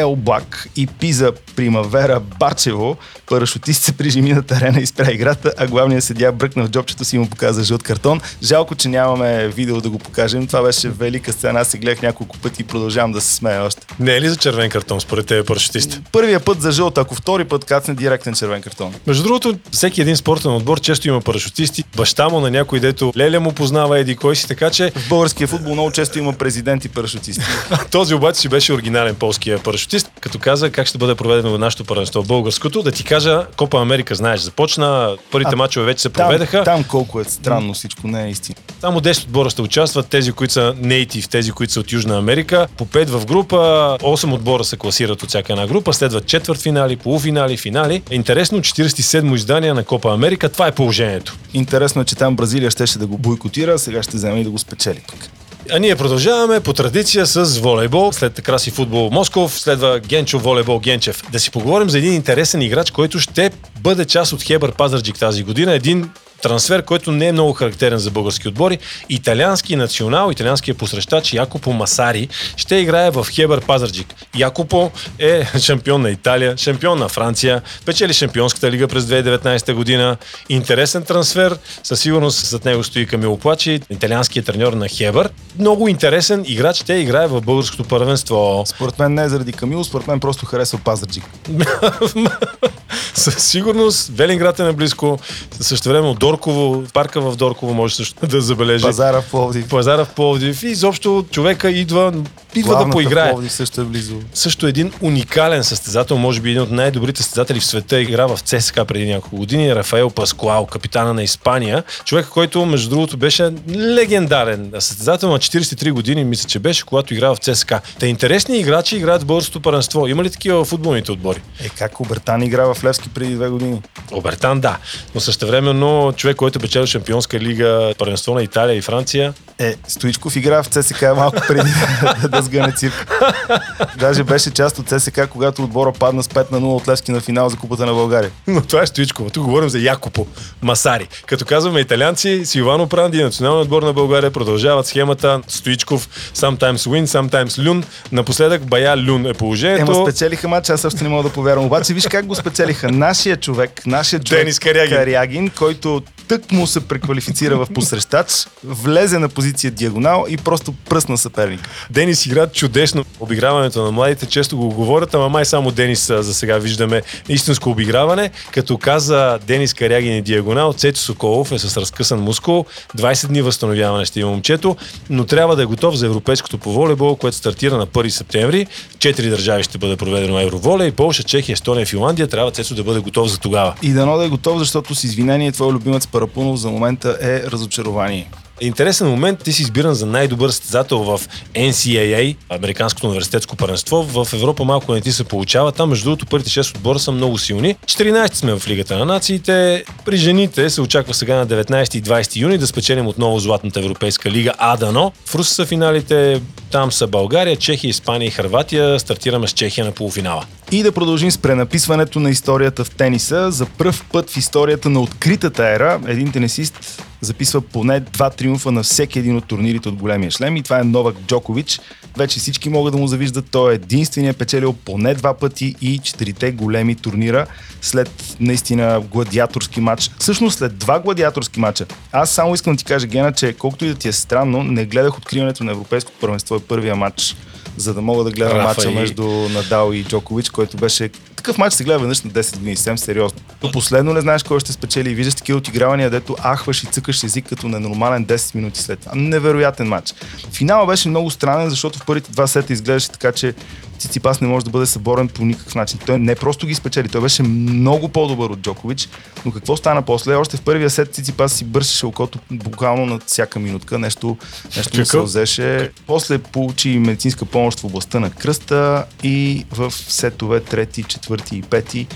Елбак 0.00 0.68
и 0.76 0.86
Пиза 0.86 1.32
Примавера 1.56 2.20
Бачево, 2.20 2.96
парашутист 3.26 3.82
се 3.82 3.92
прижими 3.92 4.32
на 4.32 4.42
терена 4.42 4.80
и 4.80 4.86
спря 4.86 5.12
играта, 5.12 5.52
а 5.58 5.66
главният 5.66 6.04
съдия 6.04 6.32
бръкна 6.32 6.64
в 6.64 6.70
джобчето 6.70 7.04
си 7.04 7.16
и 7.16 7.18
му 7.18 7.28
показа 7.30 7.62
жълт 7.62 7.82
картон. 7.82 8.20
Жалко, 8.42 8.74
че 8.74 8.88
нямаме 8.88 9.48
видео 9.48 9.80
да 9.80 9.90
го 9.90 9.98
покажем. 9.98 10.46
Това 10.46 10.62
беше 10.62 10.88
велика 10.88 11.32
сцена. 11.32 11.60
Аз 11.60 11.68
се 11.68 11.78
гледах 11.78 12.02
няколко 12.02 12.38
пъти 12.38 12.62
и 12.62 12.64
продължавам 12.64 13.12
да 13.12 13.20
се 13.20 13.34
смея 13.34 13.62
още. 13.62 13.86
Не 14.00 14.16
е 14.16 14.20
ли 14.20 14.28
за 14.28 14.36
червен 14.36 14.70
картон, 14.70 15.00
според 15.00 15.26
тебе 15.26 15.44
парашутист? 15.44 16.00
Първия 16.12 16.40
път 16.40 16.60
за 16.62 16.72
жълт, 16.72 16.98
ако 16.98 17.14
втори 17.14 17.44
път 17.44 17.64
кацне 17.64 17.94
директен 17.94 18.34
червен 18.34 18.62
картон. 18.62 18.94
Между 19.06 19.22
другото, 19.22 19.58
всеки 19.70 20.00
един 20.00 20.16
спортен 20.16 20.50
отбор 20.50 20.80
често 20.80 21.08
има 21.08 21.20
парашутисти. 21.20 21.84
Баща 21.96 22.28
му 22.28 22.40
на 22.40 22.50
някой, 22.50 22.80
дето 22.80 23.12
Леля 23.16 23.40
му 23.40 23.52
познава 23.52 23.98
еди 23.98 24.16
кой 24.16 24.36
си, 24.36 24.48
така 24.48 24.70
че. 24.70 24.92
В 24.96 25.08
българския 25.08 25.48
футбол 25.48 25.72
много 25.72 25.90
често 25.90 26.18
има 26.18 26.32
президент 26.32 26.84
и 26.84 26.88
парашутисти. 26.88 27.44
Този 27.90 28.14
обаче 28.14 28.40
си 28.40 28.48
беше 28.48 28.72
оригинален 28.72 29.14
полския 29.14 29.58
парашутист, 29.58 29.85
като 30.20 30.38
каза 30.38 30.70
как 30.70 30.86
ще 30.86 30.98
бъде 30.98 31.14
проведено 31.14 31.54
в 31.54 31.58
нашото 31.58 31.84
първенство 31.84 32.22
българското. 32.22 32.82
Да 32.82 32.92
ти 32.92 33.04
кажа, 33.04 33.46
Копа 33.56 33.80
Америка, 33.80 34.14
знаеш, 34.14 34.40
започна, 34.40 35.16
първите 35.30 35.50
а, 35.52 35.56
мачове 35.56 35.86
вече 35.86 36.02
се 36.02 36.08
проведаха. 36.08 36.64
Там, 36.64 36.64
там 36.64 36.84
колко 36.84 37.20
е 37.20 37.24
странно 37.24 37.74
всичко, 37.74 38.08
не 38.08 38.26
е 38.26 38.30
истина. 38.30 38.56
Само 38.80 39.00
10 39.00 39.24
отбора 39.24 39.50
ще 39.50 39.62
участват, 39.62 40.06
тези, 40.08 40.32
които 40.32 40.52
са 40.52 40.74
нейтив, 40.78 41.28
тези, 41.28 41.52
които 41.52 41.72
са 41.72 41.80
от 41.80 41.92
Южна 41.92 42.18
Америка. 42.18 42.66
По 42.76 42.86
5 42.86 43.06
в 43.06 43.26
група, 43.26 43.56
8 44.02 44.32
отбора 44.32 44.64
се 44.64 44.76
класират 44.76 45.22
от 45.22 45.28
всяка 45.28 45.52
една 45.52 45.66
група, 45.66 45.92
следват 45.92 46.26
четвърт 46.26 46.62
финали, 46.62 46.96
полуфинали, 46.96 47.56
финали. 47.56 48.02
Интересно, 48.10 48.58
47 48.58 49.34
издание 49.34 49.74
на 49.74 49.84
Копа 49.84 50.12
Америка, 50.12 50.48
това 50.48 50.66
е 50.66 50.72
положението. 50.72 51.36
Интересно 51.54 52.02
е, 52.02 52.04
че 52.04 52.16
там 52.16 52.36
Бразилия 52.36 52.70
щеше 52.70 52.98
да 52.98 53.06
го 53.06 53.18
бойкотира, 53.18 53.78
сега 53.78 54.02
ще 54.02 54.16
вземе 54.16 54.40
и 54.40 54.44
да 54.44 54.50
го 54.50 54.58
спечели 54.58 55.00
пък. 55.08 55.30
А 55.70 55.78
ние 55.78 55.96
продължаваме 55.96 56.60
по 56.60 56.72
традиция 56.72 57.26
с 57.26 57.58
волейбол. 57.58 58.12
След 58.12 58.42
краси 58.42 58.70
футбол 58.70 59.10
Москов, 59.10 59.60
следва 59.60 60.00
Генчо 60.00 60.38
волейбол 60.38 60.78
Генчев. 60.78 61.22
Да 61.32 61.40
си 61.40 61.50
поговорим 61.50 61.90
за 61.90 61.98
един 61.98 62.12
интересен 62.14 62.62
играч, 62.62 62.90
който 62.90 63.18
ще 63.18 63.50
бъде 63.80 64.04
част 64.04 64.32
от 64.32 64.42
Хебър 64.42 64.72
Пазарджик 64.72 65.18
тази 65.18 65.42
година. 65.42 65.74
Един 65.74 66.10
Трансфер, 66.46 66.82
който 66.82 67.12
не 67.12 67.26
е 67.26 67.32
много 67.32 67.52
характерен 67.52 67.98
за 67.98 68.10
български 68.10 68.48
отбори. 68.48 68.78
Италиански 69.08 69.76
национал, 69.76 70.30
италианския 70.30 70.74
посрещач 70.74 71.32
Якопо 71.32 71.72
Масари 71.72 72.28
ще 72.56 72.76
играе 72.76 73.10
в 73.10 73.26
Хебър 73.30 73.60
Пазарджик. 73.60 74.14
Якопо 74.36 74.90
е 75.18 75.58
шампион 75.58 76.02
на 76.02 76.10
Италия, 76.10 76.56
шампион 76.56 76.98
на 76.98 77.08
Франция, 77.08 77.62
печели 77.86 78.12
шампионската 78.12 78.70
лига 78.70 78.88
през 78.88 79.04
2019 79.04 79.72
година. 79.72 80.16
Интересен 80.48 81.02
трансфер, 81.02 81.56
със 81.82 82.00
сигурност 82.00 82.46
зад 82.46 82.64
него 82.64 82.84
стои 82.84 83.06
Камило 83.06 83.38
Плачи, 83.38 83.80
италианският 83.90 84.46
треньор 84.46 84.72
на 84.72 84.88
Хебър. 84.88 85.30
Много 85.58 85.88
интересен 85.88 86.44
играч, 86.46 86.82
те 86.82 86.94
играе 86.94 87.26
в 87.26 87.40
българското 87.40 87.84
първенство. 87.84 88.62
Според 88.66 88.98
мен 88.98 89.14
не 89.14 89.24
е 89.24 89.28
заради 89.28 89.52
Камило, 89.52 89.84
според 89.84 90.06
мен 90.06 90.20
просто 90.20 90.46
харесва 90.46 90.78
Пазарджик. 90.84 91.24
Със 93.14 93.44
сигурност 93.44 94.10
Велинград 94.14 94.60
е 94.60 94.62
наблизко. 94.62 95.18
Също 95.60 95.88
време 95.88 96.08
от 96.08 96.18
Дорково, 96.36 96.84
парка 96.92 97.20
в 97.20 97.36
Дорково 97.36 97.74
може 97.74 97.94
също 97.94 98.26
да 98.26 98.40
забележи. 98.40 98.84
Пазара 98.84 99.22
в 99.22 99.30
Пловдив. 99.30 99.68
Пазара 99.68 100.04
в 100.04 100.08
Пловдив. 100.14 100.62
И 100.62 100.66
изобщо 100.66 101.24
човека 101.30 101.70
идва, 101.70 102.12
идва 102.56 102.84
да 102.84 102.90
поиграе. 102.90 103.30
Пловдив 103.30 103.52
също 103.52 103.80
е 103.80 103.84
близо. 103.84 104.14
Също 104.34 104.66
един 104.66 104.92
уникален 105.00 105.64
състезател, 105.64 106.18
може 106.18 106.40
би 106.40 106.50
един 106.50 106.62
от 106.62 106.70
най-добрите 106.70 107.22
състезатели 107.22 107.60
в 107.60 107.64
света, 107.64 108.00
игра 108.00 108.26
в 108.26 108.38
ЦСКА 108.38 108.84
преди 108.84 109.06
няколко 109.06 109.36
години, 109.36 109.74
Рафаел 109.74 110.10
Паскуал, 110.10 110.66
капитана 110.66 111.14
на 111.14 111.22
Испания. 111.22 111.84
Човек, 112.04 112.26
който 112.26 112.66
между 112.66 112.90
другото 112.90 113.16
беше 113.16 113.52
легендарен 113.76 114.72
състезател 114.78 115.30
на 115.30 115.38
43 115.38 115.90
години, 115.90 116.24
мисля, 116.24 116.48
че 116.48 116.58
беше, 116.58 116.84
когато 116.84 117.14
игра 117.14 117.34
в 117.34 117.36
ЦСКА. 117.36 117.80
Те 117.98 118.06
интересни 118.06 118.58
играчи 118.58 118.96
играят 118.96 119.22
в 119.22 119.26
българското 119.26 119.60
паренство. 119.60 120.06
Има 120.06 120.24
ли 120.24 120.30
такива 120.30 120.64
в 120.64 120.68
футболните 120.68 121.12
отбори? 121.12 121.40
Е, 121.60 121.68
как 121.68 122.00
Обертан 122.00 122.42
игра 122.42 122.74
в 122.74 122.84
Левски 122.84 123.08
преди 123.08 123.34
две 123.34 123.48
години? 123.48 123.82
Обертан, 124.12 124.60
да. 124.60 124.78
Но 125.14 125.20
същевременно 125.20 126.12
човек, 126.16 126.36
който 126.36 126.60
печели 126.60 126.86
Шампионска 126.86 127.40
лига, 127.40 127.94
първенство 127.98 128.34
на 128.34 128.42
Италия 128.42 128.76
и 128.76 128.82
Франция. 128.82 129.34
Е, 129.58 129.74
Стоичков 129.88 130.36
игра 130.36 130.62
в 130.62 130.66
ЦСКА 130.68 131.14
малко 131.14 131.36
преди 131.48 131.70
да, 132.28 132.42
да 132.46 132.58
сгъне 132.58 132.72
цирк. 132.72 133.22
Даже 133.98 134.24
беше 134.24 134.50
част 134.50 134.78
от 134.78 134.88
ЦСКА, 134.88 135.26
когато 135.26 135.62
отбора 135.62 135.92
падна 135.92 136.22
с 136.22 136.28
5 136.28 136.52
на 136.52 136.60
0 136.60 136.64
от 136.64 136.88
Левски 136.88 137.12
на 137.12 137.20
финал 137.20 137.48
за 137.48 137.56
Купата 137.56 137.86
на 137.86 137.92
България. 137.92 138.30
Но 138.46 138.60
това 138.60 138.82
е 138.82 138.86
Стоичков. 138.86 139.32
Тук 139.32 139.44
говорим 139.44 139.68
за 139.68 139.78
Якопо 139.78 140.26
Масари. 140.62 141.08
Като 141.26 141.44
казваме 141.44 141.80
италианци, 141.80 142.42
Силвано 142.44 142.86
Пранди 142.86 143.18
и 143.18 143.22
националния 143.22 143.62
отбор 143.62 143.82
на 143.82 143.92
България 143.92 144.30
продължават 144.30 144.86
схемата 144.86 145.40
Стоичков 145.48 146.08
sometimes 146.34 146.76
win, 146.76 147.04
sometimes 147.04 147.62
люн. 147.64 147.84
Напоследък 148.12 148.66
Бая 148.66 148.96
Люн 148.96 149.26
е 149.26 149.34
положението. 149.34 149.92
Ема 149.92 150.10
спечелиха 150.10 150.48
матча, 150.48 150.72
аз 150.72 150.80
също 150.80 151.02
не 151.02 151.08
мога 151.08 151.22
да 151.22 151.28
повярвам. 151.28 151.66
Обаче 151.66 151.94
виж 151.94 152.06
как 152.10 152.26
го 152.26 152.34
спечелиха. 152.34 152.88
Нашия 152.88 153.36
човек, 153.36 153.86
нашия 153.86 154.20
човек 154.20 154.40
Денис 154.40 154.58
Карягин. 154.58 154.96
Карягин, 154.96 155.50
който 155.50 156.02
тък 156.28 156.52
му 156.52 156.66
се 156.66 156.88
преквалифицира 156.88 157.56
в 157.56 157.66
посрещач, 157.74 158.46
влезе 158.64 159.18
на 159.18 159.28
позиция 159.28 159.70
диагонал 159.70 160.26
и 160.28 160.36
просто 160.36 160.72
пръсна 160.72 161.18
съперник. 161.18 161.60
Денис 161.90 162.26
игра 162.36 162.46
чудесно. 162.46 163.04
Обиграването 163.20 163.84
на 163.84 163.90
младите 163.90 164.26
често 164.26 164.56
го 164.56 164.68
говорят, 164.68 165.14
ама 165.14 165.28
май 165.28 165.44
само 165.44 165.70
Денис 165.70 166.06
за 166.06 166.34
сега 166.34 166.58
виждаме 166.58 167.02
истинско 167.28 167.70
обиграване. 167.70 168.30
Като 168.52 168.78
каза 168.78 169.38
Денис 169.46 169.74
Карягин 169.74 170.16
и 170.16 170.22
диагонал, 170.22 170.72
Цецо 170.72 171.02
Соколов 171.02 171.52
е 171.52 171.58
с 171.58 171.76
разкъсан 171.76 172.20
мускул. 172.20 172.64
20 172.98 173.26
дни 173.26 173.42
възстановяване 173.42 174.04
ще 174.04 174.20
има 174.20 174.30
момчето, 174.30 174.76
но 175.10 175.24
трябва 175.24 175.56
да 175.56 175.62
е 175.62 175.66
готов 175.66 175.94
за 175.94 176.06
европейското 176.06 176.58
по 176.58 176.72
волейбол, 176.72 177.16
което 177.16 177.36
стартира 177.36 177.76
на 177.76 177.86
1 177.86 178.08
септември. 178.08 178.66
Четири 178.98 179.28
държави 179.28 179.62
ще 179.62 179.78
бъде 179.78 179.96
проведено 179.96 180.40
Евроволей. 180.40 180.92
Полша, 180.92 181.22
Чехия, 181.22 181.52
Естония, 181.52 181.86
Финландия. 181.86 182.26
Трябва 182.28 182.50
Цецо 182.50 182.74
да 182.74 182.84
бъде 182.84 183.00
готов 183.00 183.30
за 183.30 183.38
тогава. 183.38 183.74
И 183.82 183.92
дано 183.92 184.16
да 184.16 184.24
е 184.24 184.28
готов, 184.28 184.58
защото 184.58 184.94
с 184.94 185.04
извинение 185.04 185.52
твой 185.52 185.72
любимец 185.72 186.06
Парапунов 186.06 186.56
за 186.56 186.70
момента 186.70 187.18
е 187.22 187.50
разочарование. 187.50 188.28
Интересен 188.60 189.08
момент, 189.08 189.38
ти 189.42 189.52
си 189.52 189.62
избиран 189.62 189.94
за 189.94 190.06
най-добър 190.06 190.50
състезател 190.50 190.98
в 190.98 191.20
NCAA, 191.54 192.36
Американското 192.48 193.06
университетско 193.06 193.56
паренство. 193.56 194.02
В 194.02 194.28
Европа 194.32 194.64
малко 194.64 194.94
не 194.94 195.00
ти 195.00 195.12
се 195.12 195.24
получава. 195.24 195.72
Там, 195.72 195.88
между 195.88 196.04
другото, 196.04 196.26
първите 196.26 196.50
6 196.50 196.76
отбора 196.76 196.98
са 196.98 197.12
много 197.12 197.38
силни. 197.38 197.76
14 197.84 198.34
сме 198.34 198.58
в 198.58 198.68
Лигата 198.68 198.98
на 198.98 199.04
нациите. 199.04 199.84
При 200.04 200.16
жените 200.16 200.70
се 200.70 200.80
очаква 200.80 201.14
сега 201.14 201.36
на 201.36 201.46
19 201.46 201.96
и 201.96 202.02
20 202.02 202.36
юни 202.36 202.58
да 202.58 202.66
спечелим 202.66 203.06
отново 203.06 203.38
Златната 203.38 203.80
европейска 203.80 204.30
лига 204.30 204.52
Адано. 204.58 205.12
В 205.26 205.34
Руса 205.34 205.54
са 205.54 205.66
финалите, 205.66 206.40
там 206.70 206.92
са 206.92 207.06
България, 207.06 207.56
Чехия, 207.56 207.88
Испания 207.88 208.28
и 208.28 208.30
Харватия. 208.30 209.00
Стартираме 209.00 209.48
с 209.48 209.52
Чехия 209.52 209.84
на 209.84 209.92
полуфинала. 209.92 210.44
И 210.72 210.82
да 210.82 210.92
продължим 210.92 211.30
с 211.30 211.38
пренаписването 211.38 212.20
на 212.20 212.30
историята 212.30 212.84
в 212.84 212.90
тениса. 212.90 213.50
За 213.50 213.66
пръв 213.66 214.04
път 214.12 214.30
в 214.30 214.36
историята 214.36 214.90
на 214.90 215.00
откритата 215.00 215.68
ера 215.68 216.00
един 216.06 216.32
тенисист 216.32 217.02
записва 217.20 217.60
поне 217.60 218.00
два 218.00 218.30
триумфа 218.30 218.72
на 218.72 218.82
всеки 218.82 219.18
един 219.18 219.36
от 219.36 219.44
турнирите 219.44 219.88
от 219.88 219.94
големия 219.94 220.30
шлем 220.30 220.56
и 220.56 220.62
това 220.62 220.80
е 220.80 220.84
Новак 220.84 221.16
Джокович. 221.26 221.80
Вече 222.16 222.38
всички 222.38 222.68
могат 222.68 222.92
да 222.92 222.98
му 222.98 223.06
завиждат. 223.06 223.46
Той 223.50 223.72
е 223.72 223.74
единствения 223.74 224.34
печелил 224.34 224.72
поне 224.72 225.14
два 225.14 225.34
пъти 225.34 225.74
и 225.80 225.98
четирите 225.98 226.52
големи 226.52 226.94
турнира 226.94 227.46
след 227.82 228.36
наистина 228.40 229.02
гладиаторски 229.12 229.80
матч. 229.80 230.10
Всъщност 230.18 230.58
след 230.58 230.78
два 230.78 231.00
гладиаторски 231.00 231.60
матча. 231.60 231.86
Аз 232.12 232.30
само 232.30 232.54
искам 232.54 232.72
да 232.72 232.78
ти 232.78 232.84
кажа, 232.84 233.06
Гена, 233.06 233.32
че 233.32 233.52
колкото 233.52 233.84
и 233.84 233.88
да 233.88 233.94
ти 233.94 234.08
е 234.08 234.12
странно, 234.12 234.62
не 234.62 234.84
гледах 234.84 235.18
откриването 235.18 235.64
на 235.64 235.72
Европейското 235.72 236.18
първенство 236.20 236.56
и 236.56 236.60
първия 236.60 236.96
матч 236.96 237.36
за 237.76 237.94
да 237.94 238.00
мога 238.02 238.24
да 238.24 238.30
гледам 238.30 238.56
Рафа 238.56 238.68
матча 238.68 238.90
и- 238.90 238.94
между 238.94 239.24
Надал 239.28 239.92
и 239.92 240.04
Джокович, 240.04 240.50
който 240.50 240.76
беше... 240.76 241.10
Такъв 241.46 241.58
матч 241.58 241.74
се 241.74 241.84
гледа 241.84 241.98
веднъж 241.98 242.22
на 242.22 242.30
10 242.30 242.56
години, 242.56 242.76
съвсем 242.76 242.98
сериозно. 242.98 243.38
До 243.60 243.72
последно 243.72 244.12
не 244.12 244.20
знаеш 244.20 244.42
кой 244.42 244.60
ще 244.60 244.72
спечели 244.72 245.10
и 245.10 245.14
виждаш 245.14 245.34
такива 245.34 245.58
отигравания, 245.58 246.10
дето 246.10 246.36
ахваш 246.42 246.82
и 246.82 246.86
цъкаш 246.86 247.22
език 247.22 247.48
като 247.48 247.68
ненормален 247.68 248.26
10 248.26 248.54
минути 248.54 248.82
след 248.82 248.98
това. 248.98 249.12
Невероятен 249.14 249.88
матч. 249.88 250.14
Финала 250.52 250.86
беше 250.86 251.08
много 251.08 251.30
странен, 251.30 251.70
защото 251.70 251.98
в 251.98 252.06
първите 252.06 252.32
два 252.32 252.46
сета 252.46 252.72
изглеждаше 252.72 253.10
така, 253.10 253.32
че 253.32 253.54
Циципас 253.98 254.40
не 254.40 254.48
може 254.48 254.64
да 254.64 254.70
бъде 254.70 254.86
съборен 254.86 255.28
по 255.28 255.44
никакъв 255.44 255.74
начин. 255.74 255.98
Той 256.06 256.18
не 256.18 256.34
просто 256.34 256.66
ги 256.66 256.74
спечели, 256.74 257.08
той 257.08 257.20
беше 257.20 257.42
много 257.42 258.08
по-добър 258.08 258.50
от 258.50 258.58
Джокович, 258.58 259.08
но 259.44 259.52
какво 259.52 259.76
стана 259.76 260.02
после? 260.02 260.34
Още 260.34 260.56
в 260.56 260.60
първия 260.60 260.90
сет 260.90 261.14
Циципас 261.14 261.52
си 261.52 261.64
бършеше 261.64 262.06
окото 262.06 262.38
буквално 262.50 263.06
на 263.06 263.18
всяка 263.26 263.58
минутка, 263.58 263.98
нещо, 263.98 264.36
нещо 264.76 264.98
му 264.98 265.06
се 265.06 265.20
взеше. 265.20 265.90
После 266.06 266.38
получи 266.38 266.88
медицинска 266.88 267.44
помощ 267.44 267.80
в 267.80 267.84
областта 267.84 268.20
на 268.20 268.30
кръста 268.30 269.04
и 269.22 269.66
в 269.70 269.92
сетове 269.92 270.60
трети, 270.60 271.02
четвърти 271.02 271.56
и 271.56 271.62
пети 271.62 272.06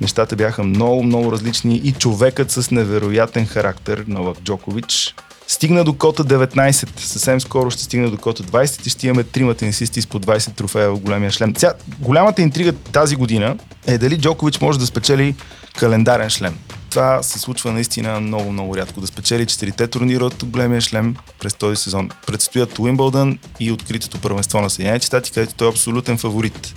нещата 0.00 0.36
бяха 0.36 0.62
много, 0.62 1.02
много 1.02 1.32
различни 1.32 1.76
и 1.76 1.92
човекът 1.92 2.50
с 2.50 2.70
невероятен 2.70 3.46
характер, 3.46 4.04
Новак 4.08 4.38
Джокович, 4.42 5.14
стигна 5.50 5.84
до 5.84 5.92
кота 5.94 6.24
19. 6.24 7.00
Съвсем 7.00 7.40
скоро 7.40 7.70
ще 7.70 7.82
стигне 7.82 8.10
до 8.10 8.16
кота 8.16 8.42
20 8.42 8.86
и 8.86 8.90
ще 8.90 9.06
имаме 9.06 9.24
трима 9.24 9.54
тенисисти 9.54 10.02
с 10.02 10.06
по 10.06 10.20
20 10.20 10.54
трофея 10.54 10.90
в 10.90 11.00
големия 11.00 11.30
шлем. 11.30 11.54
Ця, 11.54 11.74
голямата 11.98 12.42
интрига 12.42 12.72
тази 12.72 13.16
година 13.16 13.56
е 13.86 13.98
дали 13.98 14.18
Джокович 14.20 14.60
може 14.60 14.78
да 14.78 14.86
спечели 14.86 15.34
календарен 15.78 16.30
шлем. 16.30 16.58
Това 16.90 17.22
се 17.22 17.38
случва 17.38 17.72
наистина 17.72 18.20
много, 18.20 18.52
много 18.52 18.76
рядко. 18.76 19.00
Да 19.00 19.06
спечели 19.06 19.46
четирите 19.46 19.86
турнира 19.86 20.24
от 20.24 20.44
големия 20.44 20.80
шлем 20.80 21.16
през 21.40 21.54
този 21.54 21.76
сезон. 21.76 22.10
Предстоят 22.26 22.78
Уимбълдън 22.78 23.38
и 23.60 23.72
откритото 23.72 24.18
първенство 24.20 24.60
на 24.60 24.70
Съединените 24.70 25.06
щати, 25.06 25.32
където 25.32 25.54
той 25.54 25.66
е 25.66 25.70
абсолютен 25.70 26.18
фаворит 26.18 26.74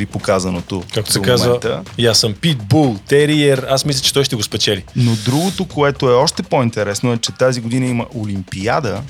при 0.00 0.06
показаното. 0.06 0.82
Както 0.94 1.12
се 1.12 1.22
казва, 1.22 1.82
и 1.98 2.06
аз 2.06 2.18
съм 2.18 2.34
питбул, 2.34 2.96
териер. 3.08 3.66
Аз 3.68 3.84
мисля, 3.84 4.02
че 4.02 4.12
той 4.12 4.24
ще 4.24 4.36
го 4.36 4.42
спечели. 4.42 4.84
Но 4.96 5.16
другото, 5.24 5.64
което 5.68 6.10
е 6.10 6.12
още 6.14 6.42
по-интересно 6.42 7.12
е, 7.12 7.16
че 7.18 7.32
тази 7.32 7.60
година 7.60 7.86
има 7.86 8.06
Олимпиада 8.14 9.02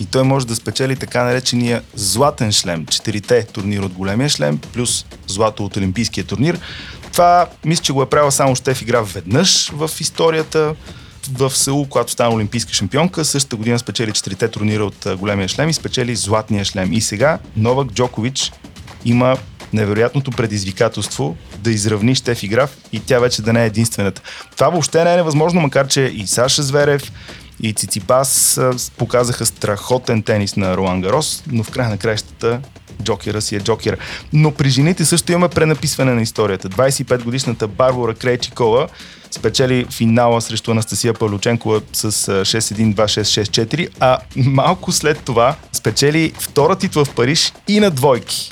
и 0.00 0.06
той 0.06 0.22
може 0.22 0.46
да 0.46 0.54
спечели 0.54 0.96
така 0.96 1.24
наречения 1.24 1.82
златен 1.94 2.52
шлем. 2.52 2.86
Четирите 2.86 3.46
турнира 3.46 3.84
от 3.84 3.92
големия 3.92 4.28
шлем, 4.28 4.58
плюс 4.58 5.06
злато 5.26 5.64
от 5.64 5.76
Олимпийския 5.76 6.24
турнир. 6.24 6.58
Това 7.12 7.46
мисля, 7.64 7.82
че 7.82 7.92
го 7.92 8.02
е 8.02 8.08
правил 8.10 8.30
само 8.30 8.56
Штеф 8.56 8.82
игра 8.82 9.02
веднъж 9.02 9.70
в 9.70 9.90
историята 10.00 10.74
в 11.32 11.50
Сеул, 11.50 11.86
когато 11.88 12.12
стана 12.12 12.34
олимпийска 12.34 12.72
шампионка. 12.72 13.24
Същата 13.24 13.56
година 13.56 13.78
спечели 13.78 14.12
четирите 14.12 14.48
турнира 14.48 14.84
от 14.84 15.06
големия 15.18 15.48
шлем 15.48 15.68
и 15.68 15.74
спечели 15.74 16.16
златния 16.16 16.64
шлем. 16.64 16.92
И 16.92 17.00
сега 17.00 17.38
Новак 17.56 17.88
Джокович 17.92 18.52
има 19.04 19.36
невероятното 19.74 20.30
предизвикателство 20.30 21.36
да 21.58 21.70
изравни 21.70 22.14
Штефи 22.14 22.48
Граф 22.48 22.76
и 22.92 23.00
тя 23.00 23.18
вече 23.18 23.42
да 23.42 23.52
не 23.52 23.62
е 23.62 23.66
единствената. 23.66 24.22
Това 24.56 24.68
въобще 24.68 25.04
не 25.04 25.12
е 25.12 25.16
невъзможно, 25.16 25.60
макар 25.60 25.86
че 25.88 26.00
и 26.00 26.26
Саша 26.26 26.62
Зверев, 26.62 27.12
и 27.60 27.72
Циципас 27.72 28.60
показаха 28.96 29.46
страхотен 29.46 30.22
тенис 30.22 30.56
на 30.56 30.76
Ролан 30.76 31.00
Гарос, 31.00 31.42
но 31.52 31.64
в 31.64 31.70
края 31.70 31.88
на 31.88 31.98
краищата 31.98 32.60
Джокера 33.02 33.42
си 33.42 33.56
е 33.56 33.60
Джокера. 33.60 33.96
Но 34.32 34.50
при 34.50 34.68
жените 34.68 35.04
също 35.04 35.32
имаме 35.32 35.48
пренаписване 35.48 36.14
на 36.14 36.22
историята. 36.22 36.68
25-годишната 36.68 37.68
Барбара 37.68 38.14
Крейчикова 38.14 38.88
спечели 39.30 39.86
финала 39.90 40.40
срещу 40.40 40.70
Анастасия 40.70 41.14
Павлюченкова 41.14 41.80
с 41.92 42.04
а, 42.04 42.10
6-1, 42.10 42.94
2-6, 42.94 43.66
6-4, 43.66 43.88
а 44.00 44.18
малко 44.36 44.92
след 44.92 45.20
това 45.20 45.56
спечели 45.72 46.32
втора 46.38 46.76
титла 46.76 47.04
в 47.04 47.14
Париж 47.14 47.52
и 47.68 47.80
на 47.80 47.90
двойки. 47.90 48.50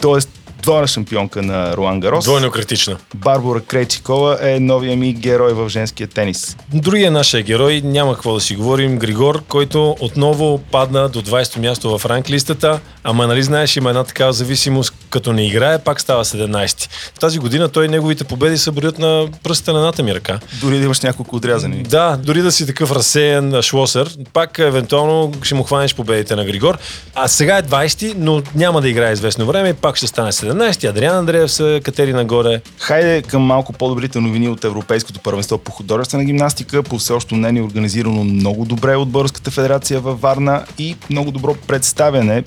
Тоест, 0.00 0.43
двойна 0.64 0.86
шампионка 0.86 1.42
на 1.42 1.76
Руан 1.76 2.00
Гарос. 2.00 2.24
Двойно 2.24 2.50
критична. 2.50 2.96
Барбара 3.14 3.60
Крейчикова 3.60 4.38
е 4.40 4.60
новия 4.60 4.96
ми 4.96 5.12
герой 5.12 5.52
в 5.52 5.68
женския 5.68 6.06
тенис. 6.06 6.56
Другия 6.74 7.10
нашия 7.10 7.42
герой, 7.42 7.80
няма 7.84 8.14
какво 8.14 8.34
да 8.34 8.40
си 8.40 8.56
говорим, 8.56 8.98
Григор, 8.98 9.42
който 9.48 9.96
отново 10.00 10.58
падна 10.58 11.08
до 11.08 11.22
20-то 11.22 11.60
място 11.60 11.98
в 11.98 12.06
ранглистата, 12.06 12.80
ама 13.04 13.26
нали 13.26 13.42
знаеш, 13.42 13.76
има 13.76 13.90
една 13.90 14.04
такава 14.04 14.32
зависимост, 14.32 14.94
като 15.14 15.32
не 15.32 15.46
играе, 15.46 15.78
пак 15.78 16.00
става 16.00 16.24
17. 16.24 16.88
Тази 17.20 17.38
година 17.38 17.68
той 17.68 17.88
неговите 17.88 18.24
победи 18.24 18.58
са 18.58 18.72
броят 18.72 18.98
на 18.98 19.28
пръстите 19.42 19.72
на 19.72 19.78
едната 19.78 20.02
ми 20.02 20.14
ръка. 20.14 20.40
Дори 20.60 20.78
да 20.78 20.84
имаш 20.84 21.00
няколко 21.00 21.36
отрязани. 21.36 21.82
Да, 21.82 22.16
дори 22.16 22.42
да 22.42 22.52
си 22.52 22.66
такъв 22.66 22.92
разсеян 22.92 23.62
шлосър, 23.62 24.10
пак 24.32 24.58
евентуално 24.58 25.32
ще 25.42 25.54
му 25.54 25.62
хванеш 25.62 25.94
победите 25.94 26.36
на 26.36 26.44
Григор. 26.44 26.78
А 27.14 27.28
сега 27.28 27.58
е 27.58 27.62
20, 27.62 28.14
но 28.16 28.42
няма 28.54 28.80
да 28.80 28.88
играе 28.88 29.12
известно 29.12 29.46
време 29.46 29.68
и 29.68 29.72
пак 29.72 29.96
ще 29.96 30.06
стане 30.06 30.32
17. 30.32 30.88
Адриан 30.88 31.16
Андреев 31.16 31.52
са 31.52 31.80
катери 31.84 32.12
нагоре. 32.12 32.60
Хайде 32.78 33.22
към 33.22 33.42
малко 33.42 33.72
по-добрите 33.72 34.20
новини 34.20 34.48
от 34.48 34.64
Европейското 34.64 35.20
първенство 35.20 35.58
по 35.58 35.72
художествена 35.72 36.24
гимнастика. 36.24 36.82
По 36.82 36.98
всеобщо 36.98 37.34
мнение 37.34 37.60
е 37.60 37.64
организирано 37.64 38.24
много 38.24 38.64
добре 38.64 38.96
от 38.96 39.08
Българската 39.08 39.50
федерация 39.50 40.00
във 40.00 40.20
Варна 40.20 40.64
и 40.78 40.96
много 41.10 41.30
добро 41.30 41.54
представяне 41.66 42.44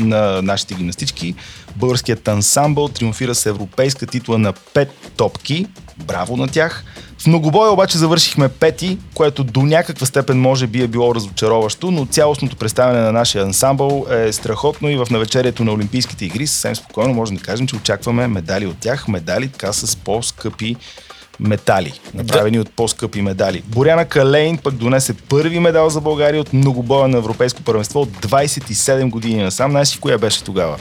на 0.00 0.42
нашите 0.42 0.74
гимнастички. 0.74 1.34
Българският 1.76 2.28
ансамбъл 2.28 2.88
триумфира 2.88 3.34
с 3.34 3.46
европейска 3.46 4.06
титла 4.06 4.38
на 4.38 4.52
5 4.52 4.88
топки. 5.16 5.66
Браво 5.96 6.36
на 6.36 6.48
тях! 6.48 6.84
В 7.18 7.26
многобоя 7.26 7.72
обаче 7.72 7.98
завършихме 7.98 8.48
пети, 8.48 8.98
което 9.14 9.44
до 9.44 9.62
някаква 9.62 10.06
степен 10.06 10.40
може 10.40 10.66
би 10.66 10.82
е 10.82 10.88
било 10.88 11.14
разочароващо, 11.14 11.90
но 11.90 12.06
цялостното 12.06 12.56
представяне 12.56 13.00
на 13.00 13.12
нашия 13.12 13.44
ансамбъл 13.44 14.06
е 14.10 14.32
страхотно 14.32 14.90
и 14.90 14.96
в 14.96 15.06
навечерието 15.10 15.64
на 15.64 15.72
Олимпийските 15.72 16.24
игри 16.24 16.46
съвсем 16.46 16.76
спокойно 16.76 17.14
можем 17.14 17.36
да 17.36 17.42
кажем, 17.42 17.66
че 17.66 17.76
очакваме 17.76 18.28
медали 18.28 18.66
от 18.66 18.78
тях, 18.78 19.08
медали 19.08 19.48
така 19.48 19.72
с 19.72 19.96
по-скъпи 19.96 20.76
метали, 21.40 21.92
направени 22.14 22.56
да. 22.56 22.60
от 22.60 22.70
по-скъпи 22.70 23.22
медали. 23.22 23.62
Боряна 23.66 24.04
Калейн 24.04 24.58
пък 24.58 24.74
донесе 24.74 25.14
първи 25.14 25.58
медал 25.58 25.90
за 25.90 26.00
България 26.00 26.40
от 26.40 26.52
многобоя 26.52 27.08
на 27.08 27.18
Европейско 27.18 27.62
първенство 27.62 28.00
от 28.00 28.08
27 28.08 29.10
години 29.10 29.42
насам. 29.42 29.70
Знаеш 29.70 29.98
коя 30.00 30.18
беше 30.18 30.44
тогава? 30.44 30.78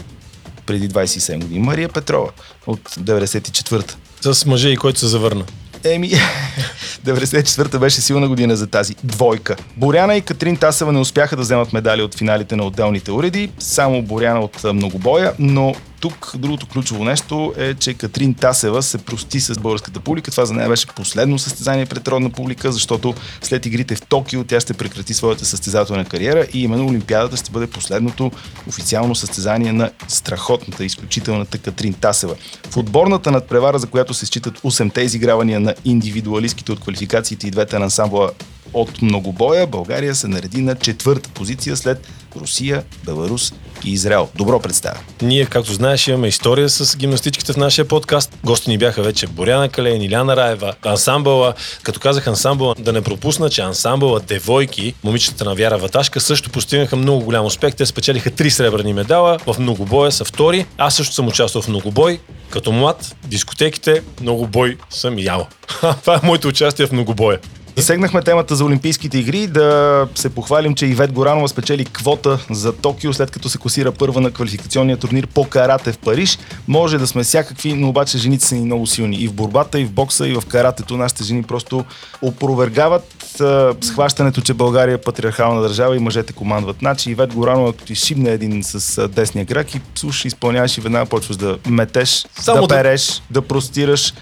Преди 0.65 0.89
27 0.89 1.41
години. 1.41 1.59
Мария 1.59 1.89
Петрова 1.89 2.29
от 2.67 2.89
94-та. 2.89 3.95
С 4.33 4.45
мъже 4.45 4.69
и 4.69 4.77
който 4.77 4.99
се 4.99 5.07
завърна. 5.07 5.45
Еми, 5.83 6.11
94-та 7.05 7.79
беше 7.79 8.01
силна 8.01 8.27
година 8.27 8.55
за 8.55 8.67
тази 8.67 8.95
двойка. 9.03 9.55
Боряна 9.77 10.15
и 10.15 10.21
Катрин 10.21 10.57
Тасева 10.57 10.93
не 10.93 10.99
успяха 10.99 11.35
да 11.35 11.41
вземат 11.41 11.73
медали 11.73 12.01
от 12.01 12.15
финалите 12.15 12.55
на 12.55 12.63
отделните 12.63 13.11
уреди, 13.11 13.49
само 13.59 14.01
Боряна 14.01 14.39
от 14.39 14.63
многобоя, 14.63 15.33
но 15.39 15.75
тук 15.99 16.31
другото 16.37 16.67
ключово 16.67 17.03
нещо 17.03 17.53
е, 17.57 17.73
че 17.73 17.93
Катрин 17.93 18.33
Тасева 18.33 18.83
се 18.83 18.97
прости 18.97 19.39
с 19.39 19.59
българската 19.59 19.99
публика. 19.99 20.31
Това 20.31 20.45
за 20.45 20.53
нея 20.53 20.69
беше 20.69 20.87
последно 20.87 21.39
състезание 21.39 21.85
пред 21.85 22.07
родна 22.07 22.29
публика, 22.29 22.71
защото 22.71 23.13
след 23.41 23.65
игрите 23.65 23.95
в 23.95 24.01
Токио 24.01 24.43
тя 24.43 24.59
ще 24.59 24.73
прекрати 24.73 25.13
своята 25.13 25.45
състезателна 25.45 26.05
кариера 26.05 26.45
и 26.53 26.63
именно 26.63 26.87
Олимпиадата 26.87 27.37
ще 27.37 27.51
бъде 27.51 27.67
последното 27.67 28.31
официално 28.67 29.15
състезание 29.15 29.73
на 29.73 29.91
страхотната, 30.07 30.85
изключителната 30.85 31.57
Катрин 31.57 31.93
Тасева. 31.93 32.35
В 32.69 32.77
отборната 32.77 33.31
надпревара, 33.31 33.79
за 33.79 33.87
която 33.87 34.13
се 34.13 34.25
считат 34.25 34.59
8-те 34.59 35.01
изигравания 35.01 35.59
на 35.59 35.75
индивидуалистките 35.85 36.71
от 36.71 36.79
квалификациите 36.79 37.47
и 37.47 37.51
двете 37.51 37.79
на 37.79 37.85
ансамбла 37.85 38.31
от 38.73 39.01
многобоя, 39.01 39.67
България 39.67 40.15
се 40.15 40.27
нареди 40.27 40.61
на 40.61 40.75
четвърта 40.75 41.29
позиция 41.29 41.77
след 41.77 42.07
Русия, 42.35 42.83
Беларус 43.05 43.53
и 43.85 43.91
Израел. 43.91 44.29
Добро 44.35 44.59
представя. 44.59 44.97
Ние, 45.21 45.45
както 45.45 45.73
знаеш, 45.73 46.07
имаме 46.07 46.27
история 46.27 46.69
с 46.69 46.97
гимнастичките 46.97 47.53
в 47.53 47.57
нашия 47.57 47.88
подкаст. 47.88 48.38
Гости 48.43 48.69
ни 48.69 48.77
бяха 48.77 49.01
вече 49.01 49.27
Боряна 49.27 49.69
Калейн, 49.69 50.01
Иляна 50.01 50.35
Раева, 50.35 50.73
ансамбъла. 50.85 51.53
Като 51.83 51.99
казах 51.99 52.27
ансамбъла, 52.27 52.75
да 52.79 52.93
не 52.93 53.01
пропусна, 53.01 53.49
че 53.49 53.61
ансамбъла 53.61 54.19
Девойки, 54.19 54.93
момичета 55.03 55.45
на 55.45 55.55
Вяра 55.55 55.77
Ваташка, 55.77 56.19
също 56.19 56.49
постигнаха 56.49 56.95
много 56.95 57.25
голям 57.25 57.45
успех. 57.45 57.75
Те 57.75 57.85
спечелиха 57.85 58.31
три 58.31 58.51
сребърни 58.51 58.93
медала, 58.93 59.38
в 59.47 59.59
многобоя 59.59 60.11
са 60.11 60.25
втори. 60.25 60.65
Аз 60.77 60.95
също 60.95 61.15
съм 61.15 61.27
участвал 61.27 61.61
в 61.61 61.67
многобой. 61.67 62.19
Като 62.49 62.71
млад, 62.71 63.15
дискотеките, 63.25 64.01
многобой 64.21 64.77
съм 64.89 65.19
ял. 65.19 65.47
Това 66.01 66.15
е 66.15 66.25
моето 66.27 66.47
участие 66.47 66.85
в 66.85 66.91
многобоя. 66.91 67.39
Засегнахме 67.75 68.21
темата 68.21 68.55
за 68.55 68.65
Олимпийските 68.65 69.17
игри, 69.17 69.47
да 69.47 70.07
се 70.15 70.29
похвалим, 70.29 70.75
че 70.75 70.85
Ивет 70.85 71.11
Горанова 71.11 71.47
спечели 71.47 71.85
квота 71.85 72.39
за 72.49 72.73
Токио, 72.73 73.13
след 73.13 73.31
като 73.31 73.49
се 73.49 73.57
класира 73.57 73.91
първа 73.91 74.21
на 74.21 74.31
квалификационния 74.31 74.97
турнир 74.97 75.27
по 75.27 75.49
карате 75.49 75.91
в 75.91 75.97
Париж. 75.97 76.39
Може 76.67 76.97
да 76.97 77.07
сме 77.07 77.23
всякакви, 77.23 77.73
но 77.73 77.89
обаче 77.89 78.17
жените 78.17 78.45
са 78.45 78.55
ни 78.55 78.61
много 78.61 78.88
силни. 78.88 79.15
И 79.15 79.27
в 79.27 79.33
борбата, 79.33 79.79
и 79.79 79.85
в 79.85 79.91
бокса, 79.91 80.27
и 80.27 80.33
в 80.33 80.43
каратето 80.47 80.97
нашите 80.97 81.23
жени 81.23 81.43
просто 81.43 81.85
опровергават 82.21 83.41
а, 83.41 83.73
схващането, 83.81 84.41
че 84.41 84.53
България 84.53 84.93
е 84.93 84.97
патриархална 84.97 85.61
държава 85.61 85.95
и 85.95 85.99
мъжете 85.99 86.33
командват. 86.33 86.75
Значи 86.79 87.11
Ивет 87.11 87.33
Горанова, 87.33 87.73
като 87.73 87.85
ти 87.85 87.95
шибне 87.95 88.31
един 88.31 88.63
с 88.63 89.07
десния 89.07 89.45
крак 89.45 89.75
и 89.75 89.81
слушаш, 89.95 90.25
изпълняваш 90.25 90.77
и 90.77 90.81
веднага 90.81 91.05
почваш 91.05 91.38
да 91.38 91.57
метеш, 91.69 92.25
Само 92.39 92.67
да 92.67 92.75
переш, 92.75 93.21
да, 93.29 93.41
да 93.41 93.47
простираш. 93.47 94.13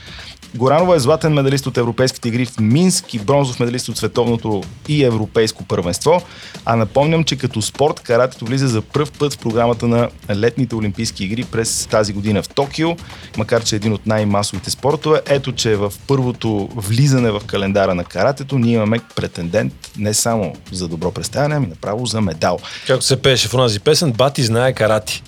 Горанова 0.58 0.96
е 0.96 1.00
златен 1.00 1.34
медалист 1.34 1.68
от 1.68 1.78
Европейските 1.78 2.28
игри 2.28 2.46
в 2.46 2.60
Минск 2.60 3.14
и 3.14 3.20
бронзов 3.20 3.60
медалист 3.60 3.90
от 3.90 3.98
световното 3.98 4.64
и 4.88 5.04
европейско 5.04 5.64
първенство. 5.64 6.22
А 6.66 6.76
напомням, 6.76 7.24
че 7.24 7.38
като 7.38 7.62
спорт 7.62 8.00
каратето 8.00 8.46
влиза 8.46 8.68
за 8.68 8.82
първ 8.82 9.12
път 9.20 9.34
в 9.34 9.38
програмата 9.38 9.88
на 9.88 10.10
летните 10.36 10.76
Олимпийски 10.76 11.24
игри 11.24 11.44
през 11.44 11.88
тази 11.92 12.14
година 12.14 12.44
в 12.44 12.50
Токио, 12.50 12.90
макар 13.38 13.64
че 13.64 13.76
е 13.76 13.78
един 13.78 13.94
от 13.94 14.08
най-масовите 14.08 14.72
спортове. 14.72 15.22
Ето, 15.26 15.52
че 15.52 15.76
в 15.76 15.94
първото 16.08 16.70
влизане 16.76 17.32
в 17.32 17.42
календара 17.46 17.96
на 17.96 18.04
каратето 18.04 18.60
ние 18.60 18.74
имаме 18.74 19.00
претендент 19.16 19.74
не 19.98 20.14
само 20.14 20.54
за 20.72 20.88
добро 20.88 21.12
представяне, 21.12 21.56
ами 21.56 21.68
направо 21.68 22.06
за 22.06 22.22
медал. 22.22 22.60
Както 22.88 23.06
се 23.06 23.22
пееше 23.22 23.48
в 23.48 23.54
онази 23.54 23.80
песен, 23.80 24.12
Бати 24.12 24.44
знае 24.44 24.74
карати. 24.74 25.24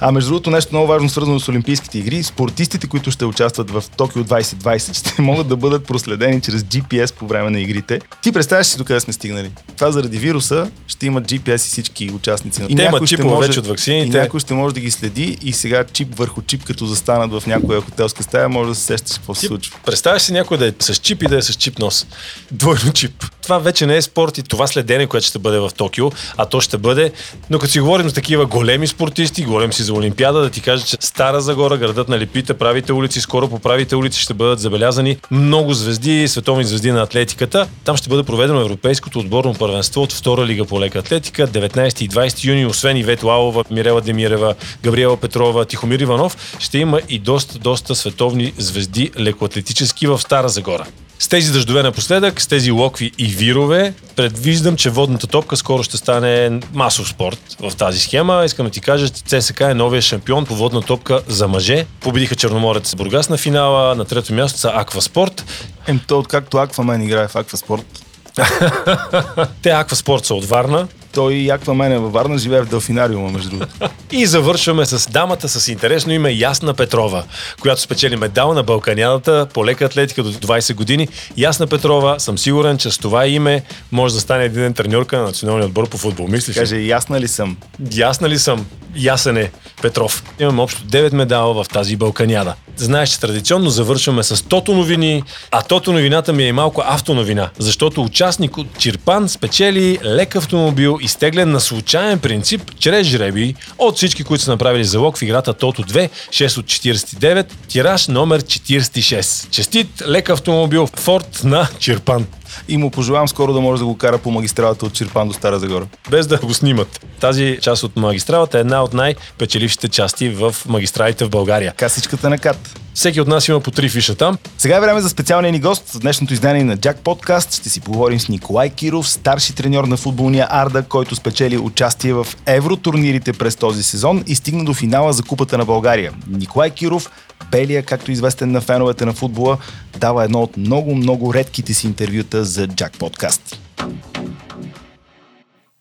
А 0.00 0.12
между 0.12 0.30
другото 0.30 0.50
нещо 0.50 0.74
много 0.74 0.86
важно 0.86 1.08
свързано 1.08 1.40
с 1.40 1.48
Олимпийските 1.48 1.98
игри, 1.98 2.22
спортистите, 2.22 2.86
които 2.86 3.10
ще 3.10 3.24
участват 3.24 3.70
в 3.70 3.84
Токио 3.96 4.24
20 4.24 4.54
20 4.70 4.94
ще 4.94 5.22
могат 5.22 5.48
да 5.48 5.56
бъдат 5.56 5.84
проследени 5.84 6.40
чрез 6.40 6.62
GPS 6.62 7.14
по 7.14 7.26
време 7.26 7.50
на 7.50 7.60
игрите. 7.60 8.00
Ти 8.22 8.32
представяш 8.32 8.66
си 8.66 8.78
докъде 8.78 9.00
сме 9.00 9.12
стигнали. 9.12 9.50
Това 9.76 9.92
заради 9.92 10.18
вируса 10.18 10.70
ще 10.86 11.06
имат 11.06 11.24
GPS 11.24 11.54
и 11.54 11.68
всички 11.68 12.10
участници. 12.10 12.62
И 12.68 12.74
някой 12.74 13.06
ще 13.06 13.24
може, 13.24 13.48
вече 13.48 13.60
от 13.60 13.66
вакцините. 13.66 14.16
И 14.16 14.20
някой 14.20 14.40
ще 14.40 14.54
може 14.54 14.74
да 14.74 14.80
ги 14.80 14.90
следи 14.90 15.38
и 15.42 15.52
сега 15.52 15.84
чип 15.84 16.18
върху 16.18 16.42
чип, 16.42 16.64
като 16.64 16.86
застанат 16.86 17.42
в 17.42 17.46
някоя 17.46 17.80
хотелска 17.80 18.22
стая, 18.22 18.48
може 18.48 18.68
да 18.68 18.74
се 18.74 18.82
сещаш 18.82 19.16
какво 19.16 19.34
се 19.34 19.46
случва. 19.46 19.78
Представяш 19.86 20.22
си 20.22 20.32
някой 20.32 20.58
да 20.58 20.66
е 20.66 20.72
с 20.78 20.94
чип 20.94 21.22
и 21.22 21.26
да 21.26 21.36
е 21.36 21.42
с 21.42 21.54
чип 21.54 21.78
нос. 21.78 22.06
Двойно 22.52 22.92
чип. 22.92 23.24
Това 23.42 23.58
вече 23.58 23.86
не 23.86 23.96
е 23.96 24.02
спорт 24.02 24.38
и 24.38 24.42
това 24.42 24.66
следене, 24.66 25.06
което 25.06 25.26
ще 25.26 25.38
бъде 25.38 25.58
в 25.58 25.70
Токио, 25.76 26.10
а 26.36 26.46
то 26.46 26.60
ще 26.60 26.78
бъде, 26.78 27.12
но 27.50 27.58
като 27.58 27.72
си 27.72 27.80
говорим 27.80 28.08
за 28.08 28.14
такива 28.14 28.46
големи 28.46 28.86
спортисти, 28.86 29.44
говорим 29.44 29.72
си 29.72 29.82
за 29.82 29.94
Олимпиада, 29.94 30.40
да 30.40 30.50
ти 30.50 30.60
кажа, 30.60 30.84
че 30.86 30.96
Стара 31.00 31.40
Загора, 31.40 31.76
градът 31.76 32.08
на 32.08 32.18
Липите, 32.18 32.54
правите 32.54 32.92
улици, 32.92 33.20
скоро 33.20 33.48
по 33.48 33.58
правите 33.58 33.96
улици 33.96 34.20
ще 34.20 34.34
бъдат 34.34 34.49
забелязани 34.58 35.16
много 35.30 35.74
звезди, 35.74 36.28
световни 36.28 36.64
звезди 36.64 36.92
на 36.92 37.02
атлетиката. 37.02 37.68
Там 37.84 37.96
ще 37.96 38.08
бъде 38.08 38.22
проведено 38.22 38.60
Европейското 38.60 39.18
отборно 39.18 39.54
първенство 39.54 40.02
от 40.02 40.12
втора 40.12 40.46
лига 40.46 40.64
по 40.64 40.80
лека 40.80 40.98
атлетика 40.98 41.48
19 41.48 42.02
и 42.02 42.08
20 42.08 42.44
юни, 42.44 42.66
освен 42.66 42.96
Ивет 42.96 43.22
Лалова, 43.22 43.64
Мирела 43.70 44.00
Демирева, 44.00 44.54
Габриела 44.82 45.16
Петрова, 45.16 45.64
Тихомир 45.64 46.00
Иванов, 46.00 46.56
ще 46.58 46.78
има 46.78 47.00
и 47.08 47.18
доста, 47.18 47.58
доста 47.58 47.94
световни 47.94 48.52
звезди 48.58 49.10
лекоатлетически 49.18 50.06
в 50.06 50.18
Стара 50.18 50.48
Загора. 50.48 50.86
С 51.20 51.28
тези 51.28 51.52
дъждове 51.52 51.82
напоследък, 51.82 52.40
с 52.40 52.46
тези 52.46 52.70
локви 52.70 53.12
и 53.18 53.26
вирове, 53.26 53.94
предвиждам, 54.16 54.76
че 54.76 54.90
водната 54.90 55.26
топка 55.26 55.56
скоро 55.56 55.82
ще 55.82 55.96
стане 55.96 56.60
масов 56.74 57.08
спорт 57.08 57.56
в 57.60 57.76
тази 57.76 57.98
схема. 57.98 58.42
Искам 58.44 58.66
да 58.66 58.72
ти 58.72 58.80
кажа, 58.80 59.08
че 59.08 59.40
ЦСК 59.40 59.60
е 59.60 59.74
новия 59.74 60.02
шампион 60.02 60.46
по 60.46 60.54
водна 60.54 60.82
топка 60.82 61.20
за 61.28 61.48
мъже. 61.48 61.86
Победиха 62.00 62.36
Черноморец 62.36 62.94
Бургас 62.94 63.28
на 63.28 63.36
финала, 63.36 63.94
на 63.94 64.04
трето 64.04 64.34
място 64.34 64.58
са 64.58 64.72
Акваспорт. 64.74 65.44
Ем 65.86 66.00
то 66.06 66.18
откакто 66.18 66.58
Аквамен 66.58 67.02
играе 67.02 67.28
в 67.28 67.36
Акваспорт. 67.36 68.02
Те 69.62 69.70
Акваспорт 69.70 70.24
са 70.24 70.34
от 70.34 70.44
Варна. 70.44 70.88
Той 71.12 71.34
и 71.34 71.50
Аквамен 71.50 71.92
е 71.92 71.98
във 71.98 72.12
Варна, 72.12 72.38
живее 72.38 72.60
в 72.60 72.68
Делфинариума, 72.68 73.30
между 73.30 73.50
другото. 73.50 73.72
и 74.12 74.26
завършваме 74.26 74.86
с 74.86 75.10
дамата 75.10 75.48
с 75.48 75.68
интересно 75.68 76.12
име 76.12 76.30
Ясна 76.30 76.74
Петрова, 76.74 77.24
която 77.60 77.80
спечели 77.80 78.16
медал 78.16 78.54
на 78.54 78.62
Балканядата 78.62 79.46
по 79.54 79.66
лека 79.66 79.84
атлетика 79.84 80.22
до 80.22 80.32
20 80.32 80.74
години. 80.74 81.08
Ясна 81.36 81.66
Петрова, 81.66 82.20
съм 82.20 82.38
сигурен, 82.38 82.78
че 82.78 82.90
с 82.90 82.98
това 82.98 83.26
име 83.26 83.62
може 83.92 84.14
да 84.14 84.20
стане 84.20 84.44
един 84.44 84.74
треньорка 84.74 85.18
на 85.18 85.22
националния 85.22 85.66
отбор 85.66 85.88
по 85.88 85.98
футбол. 85.98 86.28
Мислиш? 86.28 86.56
Каже, 86.56 86.76
ясна 86.76 87.20
ли 87.20 87.28
съм? 87.28 87.56
Ясна 87.92 88.28
ли 88.28 88.38
съм? 88.38 88.66
Ясен 88.96 89.36
е 89.36 89.50
Петров. 89.82 90.24
Имам 90.40 90.60
общо 90.60 90.82
9 90.82 91.14
медала 91.14 91.64
в 91.64 91.68
тази 91.68 91.96
Балканяда. 91.96 92.54
знаеш, 92.76 93.10
че 93.10 93.20
традиционно 93.20 93.70
завършваме 93.70 94.22
с 94.22 94.44
Тото 94.44 94.74
новини, 94.74 95.22
а 95.50 95.62
Тото 95.62 95.92
новината 95.92 96.32
ми 96.32 96.44
е 96.44 96.52
малко 96.52 96.82
автоновина, 96.86 97.50
защото 97.58 98.02
участник 98.02 98.58
от 98.58 98.78
Чирпан 98.78 99.28
спечели 99.28 99.98
лек 100.04 100.36
автомобил, 100.36 100.98
изтеглен 101.00 101.50
на 101.50 101.60
случайен 101.60 102.18
принцип, 102.18 102.62
чрез 102.78 103.06
жреби 103.06 103.54
от 103.78 103.96
всички, 103.96 104.24
които 104.24 104.44
са 104.44 104.50
направили 104.50 104.84
залог 104.84 105.18
в 105.18 105.22
играта 105.22 105.54
Тото 105.54 105.82
2, 105.82 106.10
6 106.30 106.58
от 106.58 106.66
49, 106.66 107.46
тираж 107.68 108.08
номер 108.08 108.42
46. 108.42 109.50
Честит 109.50 110.02
лек 110.08 110.30
автомобил 110.30 110.88
Форд 110.96 111.40
на 111.44 111.68
Чирпан 111.78 112.26
и 112.68 112.76
му 112.76 112.90
пожелавам 112.90 113.28
скоро 113.28 113.52
да 113.52 113.60
може 113.60 113.80
да 113.80 113.86
го 113.86 113.96
кара 113.96 114.18
по 114.18 114.30
магистралата 114.30 114.86
от 114.86 114.92
Чирпан 114.92 115.28
до 115.28 115.34
Стара 115.34 115.58
Загора. 115.58 115.86
Без 116.10 116.26
да 116.26 116.38
го 116.38 116.54
снимат. 116.54 117.06
Тази 117.20 117.58
част 117.62 117.82
от 117.82 117.96
магистралата 117.96 118.58
е 118.58 118.60
една 118.60 118.82
от 118.82 118.94
най-печелившите 118.94 119.88
части 119.88 120.28
в 120.28 120.54
магистралите 120.68 121.24
в 121.24 121.30
България. 121.30 121.72
Касичката 121.76 122.30
на 122.30 122.38
кат. 122.38 122.80
Всеки 122.94 123.20
от 123.20 123.28
нас 123.28 123.48
има 123.48 123.60
по 123.60 123.70
три 123.70 123.88
фиша 123.88 124.14
там. 124.14 124.38
Сега 124.58 124.76
е 124.76 124.80
време 124.80 125.00
за 125.00 125.08
специалния 125.08 125.52
ни 125.52 125.60
гост. 125.60 125.88
За 125.88 126.00
днешното 126.00 126.32
издание 126.32 126.64
на 126.64 126.76
Джак 126.76 126.98
Подкаст 126.98 127.54
ще 127.54 127.68
си 127.68 127.80
поговорим 127.80 128.20
с 128.20 128.28
Николай 128.28 128.70
Киров, 128.70 129.08
старши 129.08 129.54
треньор 129.54 129.84
на 129.84 129.96
футболния 129.96 130.46
Арда, 130.50 130.82
който 130.82 131.16
спечели 131.16 131.58
участие 131.58 132.12
в 132.12 132.26
евротурнирите 132.46 133.32
през 133.32 133.56
този 133.56 133.82
сезон 133.82 134.24
и 134.26 134.34
стигна 134.34 134.64
до 134.64 134.74
финала 134.74 135.12
за 135.12 135.22
Купата 135.22 135.58
на 135.58 135.64
България. 135.64 136.12
Николай 136.28 136.70
Киров 136.70 137.10
Белия, 137.50 137.82
както 137.82 138.12
известен 138.12 138.52
на 138.52 138.60
феновете 138.60 139.04
на 139.04 139.12
футбола, 139.12 139.58
дава 139.98 140.24
едно 140.24 140.42
от 140.42 140.56
много-много 140.56 141.34
редките 141.34 141.74
си 141.74 141.86
интервюта 141.86 142.39
за 142.44 142.66
Джак 142.66 142.98
Подкаст. 142.98 143.60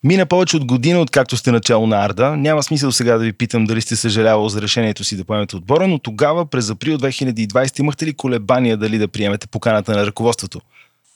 Мина 0.04 0.26
повече 0.26 0.58
от 0.58 0.66
година, 0.66 1.02
откакто 1.02 1.38
сте 1.38 1.52
начало 1.52 1.88
на 1.88 2.06
Арда. 2.06 2.36
Няма 2.38 2.64
смисъл 2.64 2.92
сега 2.92 3.18
да 3.18 3.24
ви 3.24 3.34
питам 3.34 3.66
дали 3.66 3.82
сте 3.82 3.96
съжалявал 3.96 4.50
за 4.50 4.62
решението 4.62 5.04
си 5.04 5.18
да 5.18 5.24
поемете 5.24 5.56
отбора, 5.56 5.88
но 5.88 6.00
тогава, 6.00 6.46
през 6.46 6.70
април 6.70 6.98
2020, 6.98 7.80
имахте 7.80 8.06
ли 8.06 8.14
колебания 8.14 8.78
дали 8.78 8.98
да 8.98 9.08
приемете 9.08 9.48
поканата 9.48 9.92
на 9.92 10.06
ръководството? 10.06 10.62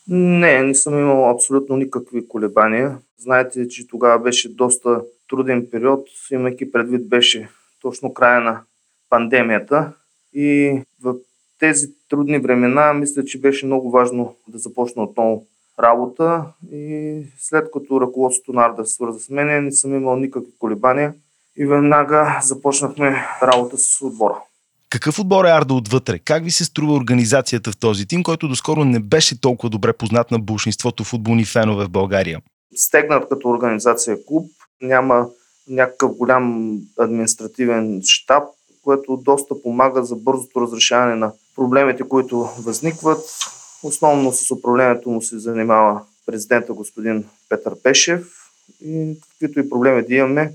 Не, 0.08 0.64
не 0.64 0.76
съм 0.76 1.00
имал 1.00 1.30
абсолютно 1.30 1.76
никакви 1.76 2.28
колебания. 2.28 2.98
Знаете, 3.18 3.68
че 3.68 3.88
тогава 3.88 4.20
беше 4.20 4.56
доста 4.56 5.02
труден 5.30 5.68
период, 5.72 6.08
имайки 6.32 6.72
предвид 6.72 7.10
беше 7.10 7.50
точно 7.82 8.14
края 8.14 8.42
на 8.42 8.62
пандемията. 9.10 9.92
И 10.34 10.78
в 11.04 11.14
тези 11.60 11.88
трудни 12.10 12.40
времена 12.40 12.94
мисля, 12.94 13.26
че 13.26 13.42
беше 13.42 13.66
много 13.66 13.92
важно 13.92 14.36
да 14.48 14.58
започна 14.58 15.04
отново 15.04 15.46
работа 15.80 16.46
и 16.72 17.22
след 17.40 17.68
като 17.74 18.02
ръководството 18.02 18.54
на 18.54 18.66
Арда 18.66 18.86
се 18.86 18.94
свърза 18.94 19.20
с 19.20 19.30
мен, 19.30 19.64
не 19.66 19.72
съм 19.72 19.96
имал 19.96 20.16
никакви 20.16 20.52
колебания 20.60 21.14
и 21.58 21.66
веднага 21.66 22.40
започнахме 22.44 23.26
работа 23.42 23.78
с 23.78 24.02
отбора. 24.02 24.42
Какъв 24.90 25.20
отбор 25.20 25.46
е 25.46 25.50
Арда 25.50 25.74
отвътре? 25.74 26.20
Как 26.20 26.44
ви 26.44 26.52
се 26.52 26.66
струва 26.66 26.94
организацията 26.94 27.72
в 27.72 27.78
този 27.78 28.08
тим, 28.08 28.24
който 28.24 28.48
доскоро 28.48 28.86
не 28.86 29.00
беше 29.00 29.42
толкова 29.42 29.70
добре 29.70 29.94
познат 29.94 30.32
на 30.32 30.40
большинството 30.40 31.04
футболни 31.04 31.46
фенове 31.46 31.86
в 31.86 31.90
България? 31.90 32.42
Стегнат 32.76 33.30
като 33.30 33.50
организация 33.50 34.18
клуб, 34.26 34.52
няма 34.82 35.28
някакъв 35.68 36.18
голям 36.18 36.78
административен 37.00 38.02
щаб, 38.04 38.44
което 38.84 39.18
доста 39.18 39.62
помага 39.62 40.04
за 40.04 40.16
бързото 40.16 40.62
разрешаване 40.62 41.16
на 41.16 41.34
проблемите, 41.56 42.04
които 42.04 42.50
възникват. 42.60 43.26
Основно 43.84 44.34
с 44.34 44.52
управлението 44.52 45.10
му 45.10 45.22
се 45.22 45.40
занимава 45.40 46.02
президента 46.26 46.74
господин 46.74 47.24
Петър 47.50 47.74
Пешев 47.84 48.28
и 48.86 49.18
каквито 49.30 49.60
и 49.60 49.70
проблеми 49.70 50.04
да 50.08 50.16
имаме, 50.16 50.54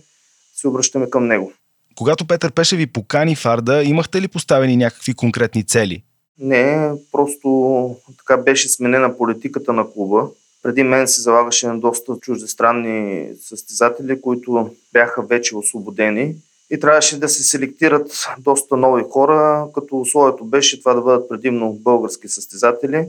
се 0.55 0.69
обръщаме 0.69 1.11
към 1.11 1.27
него. 1.27 1.53
Когато 1.97 2.27
Петър 2.27 2.53
Пешев 2.53 2.79
ви 2.79 2.87
покани 2.87 3.37
в 3.37 3.47
Арда, 3.47 3.83
имахте 3.85 4.21
ли 4.21 4.29
поставени 4.29 4.77
някакви 4.77 5.15
конкретни 5.15 5.65
цели? 5.65 6.03
Не, 6.39 6.93
просто 7.13 7.97
така 8.19 8.37
беше 8.37 8.69
сменена 8.69 9.17
политиката 9.17 9.73
на 9.73 9.91
клуба. 9.91 10.29
Преди 10.63 10.83
мен 10.83 11.09
се 11.09 11.21
залагаше 11.21 11.67
на 11.67 11.81
доста 11.81 12.17
чуждестранни 12.21 13.29
състезатели, 13.41 14.21
които 14.21 14.71
бяха 14.93 15.23
вече 15.23 15.57
освободени 15.57 16.35
и 16.71 16.81
трябваше 16.81 17.21
да 17.21 17.29
се 17.29 17.43
селектират 17.43 18.27
доста 18.39 18.77
нови 18.77 19.03
хора, 19.11 19.67
като 19.75 20.01
условието 20.01 20.45
беше 20.45 20.81
това 20.81 20.95
да 20.95 21.01
бъдат 21.01 21.29
предимно 21.29 21.73
български 21.73 22.29
състезатели. 22.29 23.07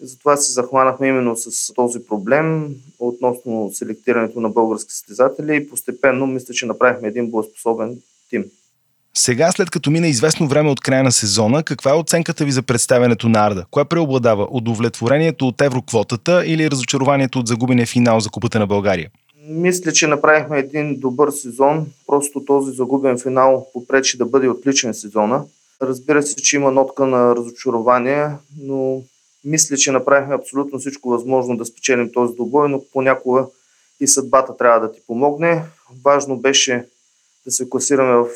Затова 0.00 0.36
се 0.36 0.52
захванахме 0.52 1.08
именно 1.08 1.36
с 1.36 1.74
този 1.74 1.98
проблем 2.06 2.74
относно 2.98 3.70
селектирането 3.74 4.40
на 4.40 4.48
български 4.48 4.92
състезатели 4.92 5.56
и 5.56 5.68
постепенно 5.68 6.26
мисля, 6.26 6.54
че 6.54 6.66
направихме 6.66 7.08
един 7.08 7.30
боеспособен 7.30 7.98
тим. 8.30 8.44
Сега, 9.14 9.52
след 9.52 9.70
като 9.70 9.90
мина 9.90 10.08
известно 10.08 10.48
време 10.48 10.70
от 10.70 10.80
края 10.80 11.04
на 11.04 11.12
сезона, 11.12 11.62
каква 11.62 11.90
е 11.90 11.94
оценката 11.94 12.44
ви 12.44 12.52
за 12.52 12.62
представянето 12.62 13.28
на 13.28 13.46
Арда? 13.46 13.64
Кое 13.70 13.84
преобладава? 13.84 14.48
Удовлетворението 14.50 15.48
от 15.48 15.60
евроквотата 15.60 16.46
или 16.46 16.70
разочарованието 16.70 17.38
от 17.38 17.46
загубения 17.46 17.86
финал 17.86 18.20
за 18.20 18.30
Купата 18.30 18.58
на 18.58 18.66
България? 18.66 19.10
Мисля, 19.48 19.92
че 19.92 20.06
направихме 20.06 20.58
един 20.58 21.00
добър 21.00 21.30
сезон. 21.30 21.86
Просто 22.06 22.44
този 22.44 22.76
загубен 22.76 23.18
финал 23.18 23.66
попречи 23.72 24.18
да 24.18 24.26
бъде 24.26 24.48
отличен 24.48 24.94
сезона. 24.94 25.44
Разбира 25.82 26.22
се, 26.22 26.36
че 26.36 26.56
има 26.56 26.72
нотка 26.72 27.06
на 27.06 27.36
разочарование, 27.36 28.28
но 28.60 29.02
мисля, 29.44 29.76
че 29.76 29.92
направихме 29.92 30.34
абсолютно 30.34 30.78
всичко 30.78 31.08
възможно 31.08 31.56
да 31.56 31.64
спечелим 31.64 32.12
този 32.12 32.34
добой, 32.34 32.68
но 32.68 32.82
понякога 32.92 33.46
и 34.00 34.08
съдбата 34.08 34.56
трябва 34.56 34.80
да 34.80 34.92
ти 34.92 35.00
помогне. 35.06 35.64
Важно 36.04 36.36
беше 36.36 36.86
да 37.44 37.50
се 37.50 37.70
класираме 37.70 38.24
в 38.24 38.28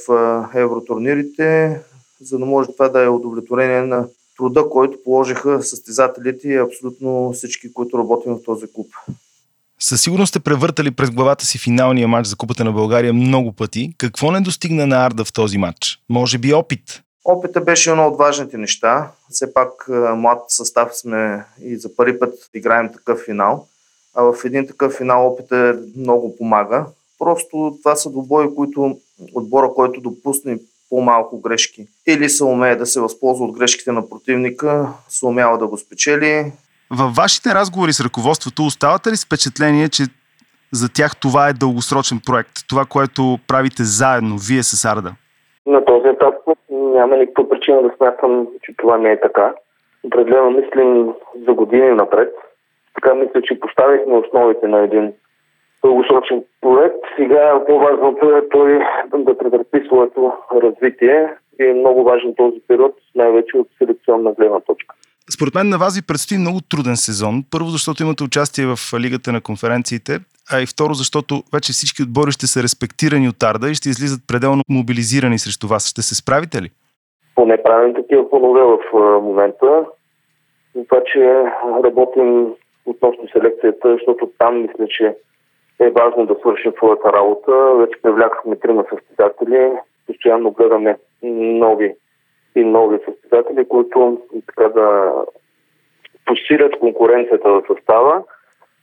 евротурнирите, 0.54 1.80
за 2.20 2.38
да 2.38 2.46
може 2.46 2.72
това 2.72 2.88
да 2.88 3.04
е 3.04 3.08
удовлетворение 3.08 3.82
на 3.82 4.08
труда, 4.36 4.68
който 4.70 5.02
положиха 5.04 5.62
състезателите 5.62 6.48
и 6.48 6.56
абсолютно 6.56 7.32
всички, 7.32 7.72
които 7.72 7.98
работим 7.98 8.34
в 8.34 8.42
този 8.42 8.66
клуб. 8.72 8.88
Със 9.82 10.02
сигурност 10.02 10.30
сте 10.30 10.40
превъртали 10.40 10.90
през 10.90 11.10
главата 11.10 11.44
си 11.44 11.58
финалния 11.58 12.08
матч 12.08 12.28
за 12.28 12.36
Купата 12.36 12.64
на 12.64 12.72
България 12.72 13.12
много 13.12 13.52
пъти. 13.52 13.94
Какво 13.98 14.30
не 14.30 14.40
достигна 14.40 14.86
на 14.86 15.06
Арда 15.06 15.24
в 15.24 15.32
този 15.32 15.58
матч? 15.58 16.00
Може 16.08 16.38
би 16.38 16.54
опит? 16.54 17.02
Опита 17.24 17.60
беше 17.60 17.90
едно 17.90 18.06
от 18.06 18.18
важните 18.18 18.58
неща. 18.58 19.10
Все 19.30 19.54
пак 19.54 19.88
млад 20.16 20.38
състав 20.48 20.96
сме 20.96 21.44
и 21.62 21.76
за 21.76 21.96
първи 21.96 22.18
път 22.18 22.34
играем 22.54 22.92
такъв 22.92 23.20
финал. 23.24 23.66
А 24.14 24.22
в 24.22 24.44
един 24.44 24.66
такъв 24.66 24.92
финал 24.94 25.26
опита 25.26 25.78
много 25.96 26.36
помага. 26.36 26.86
Просто 27.18 27.78
това 27.82 27.96
са 27.96 28.10
двубои, 28.10 28.54
които 28.54 28.98
отбора, 29.34 29.70
който 29.74 30.00
допусне 30.00 30.58
по-малко 30.90 31.40
грешки 31.40 31.86
или 32.06 32.30
се 32.30 32.44
умее 32.44 32.76
да 32.76 32.86
се 32.86 33.00
възползва 33.00 33.44
от 33.44 33.58
грешките 33.58 33.92
на 33.92 34.08
противника, 34.08 34.88
се 35.08 35.26
умява 35.26 35.58
да 35.58 35.66
го 35.66 35.78
спечели 35.78 36.52
във 37.00 37.10
вашите 37.20 37.48
разговори 37.58 37.92
с 37.92 38.04
ръководството 38.06 38.62
оставате 38.62 39.08
ли 39.10 39.16
впечатление, 39.26 39.88
че 39.88 40.02
за 40.80 40.86
тях 40.96 41.10
това 41.24 41.48
е 41.48 41.58
дългосрочен 41.62 42.18
проект? 42.26 42.54
Това, 42.70 42.84
което 42.94 43.22
правите 43.48 43.82
заедно, 43.82 44.34
вие 44.48 44.62
с 44.62 44.84
Арда? 44.92 45.12
На 45.66 45.84
този 45.84 46.08
етап 46.08 46.34
няма 46.70 47.16
никаква 47.16 47.48
причина 47.48 47.82
да 47.82 47.90
смятам, 47.96 48.46
че 48.62 48.72
това 48.78 48.98
не 48.98 49.10
е 49.12 49.20
така. 49.20 49.54
Определено 50.04 50.50
мислим 50.50 51.12
за 51.46 51.52
години 51.52 51.90
напред. 51.90 52.32
Така 52.94 53.14
мисля, 53.14 53.42
че 53.42 53.60
поставихме 53.60 54.14
основите 54.14 54.68
на 54.68 54.78
един 54.78 55.12
дългосрочен 55.84 56.44
проект. 56.60 57.02
Сега 57.16 57.64
по-важното 57.66 58.36
е 58.36 58.48
той 58.48 58.80
да 59.18 59.38
претърпи 59.38 59.86
своето 59.86 60.32
развитие 60.62 61.34
и 61.60 61.64
е 61.64 61.74
много 61.74 62.04
важен 62.04 62.34
този 62.34 62.60
период, 62.68 62.94
най-вече 63.14 63.56
от 63.56 63.68
селекционна 63.78 64.32
гледна 64.32 64.60
точка. 64.60 64.94
Според 65.30 65.54
мен 65.54 65.68
на 65.68 65.78
вас 65.78 65.96
ви 65.96 66.06
предстои 66.06 66.38
много 66.38 66.60
труден 66.60 66.96
сезон. 66.96 67.44
Първо, 67.50 67.68
защото 67.68 68.02
имате 68.02 68.24
участие 68.24 68.66
в 68.66 68.76
Лигата 68.98 69.32
на 69.32 69.40
конференциите, 69.40 70.18
а 70.52 70.60
и 70.60 70.66
второ, 70.66 70.94
защото 70.94 71.42
вече 71.54 71.72
всички 71.72 72.02
отбори 72.02 72.32
ще 72.32 72.46
са 72.46 72.62
респектирани 72.62 73.28
от 73.28 73.42
Арда 73.42 73.70
и 73.70 73.74
ще 73.74 73.88
излизат 73.88 74.20
пределно 74.28 74.62
мобилизирани 74.68 75.38
срещу 75.38 75.68
вас. 75.68 75.88
Ще 75.88 76.02
се 76.02 76.14
справите 76.14 76.62
ли? 76.62 76.70
Поне 77.34 77.62
правим 77.62 77.94
такива 77.94 78.30
планове 78.30 78.60
в 78.60 78.78
момента. 79.22 79.84
Това, 80.88 81.02
че 81.12 81.44
работим 81.84 82.46
относно 82.86 83.28
селекцията, 83.32 83.92
защото 83.92 84.30
там 84.38 84.62
мисля, 84.62 84.86
че 84.88 85.14
е 85.80 85.90
важно 85.90 86.26
да 86.26 86.34
свършим 86.40 86.72
своята 86.76 87.12
работа. 87.12 87.52
Вече 87.78 88.02
привлякахме 88.02 88.56
трима 88.56 88.84
състезатели. 88.90 89.72
Постоянно 90.06 90.50
гледаме 90.50 90.96
нови 91.22 91.94
и 92.56 92.64
нови 92.64 92.98
състезатели, 93.08 93.68
които 93.68 94.18
така 94.46 94.68
да 94.68 95.12
посилят 96.26 96.78
конкуренцията 96.80 97.48
в 97.48 97.62
състава 97.66 98.22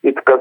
и 0.04 0.16
така 0.16 0.34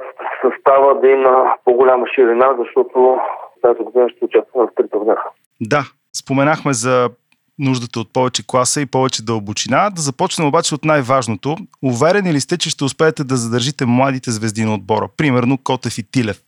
състава 0.43 0.95
да 0.95 1.09
има 1.09 1.55
по-голяма 1.65 2.07
ширина, 2.15 2.57
защото 2.59 3.19
тази 3.63 3.85
година 3.85 4.09
ще 4.09 4.25
участва 4.25 4.67
в 4.67 4.75
три 4.77 4.89
турнира. 4.89 5.25
Да, 5.61 5.83
споменахме 6.13 6.73
за 6.73 7.11
нуждата 7.59 8.01
от 8.01 8.13
повече 8.13 8.47
класа 8.47 8.81
и 8.81 8.87
повече 8.87 9.25
дълбочина. 9.25 9.91
Да 9.91 10.01
започнем 10.01 10.49
обаче 10.49 10.75
от 10.75 10.85
най-важното. 10.85 11.57
Уверени 11.85 12.33
ли 12.33 12.41
сте, 12.41 12.59
че 12.59 12.71
ще 12.71 12.85
успеете 12.85 13.25
да 13.25 13.37
задържите 13.37 13.85
младите 13.87 14.31
звезди 14.31 14.65
на 14.65 14.75
отбора? 14.75 15.09
Примерно 15.17 15.59
Котев 15.65 15.99
и 15.99 16.11
Тилев. 16.13 16.39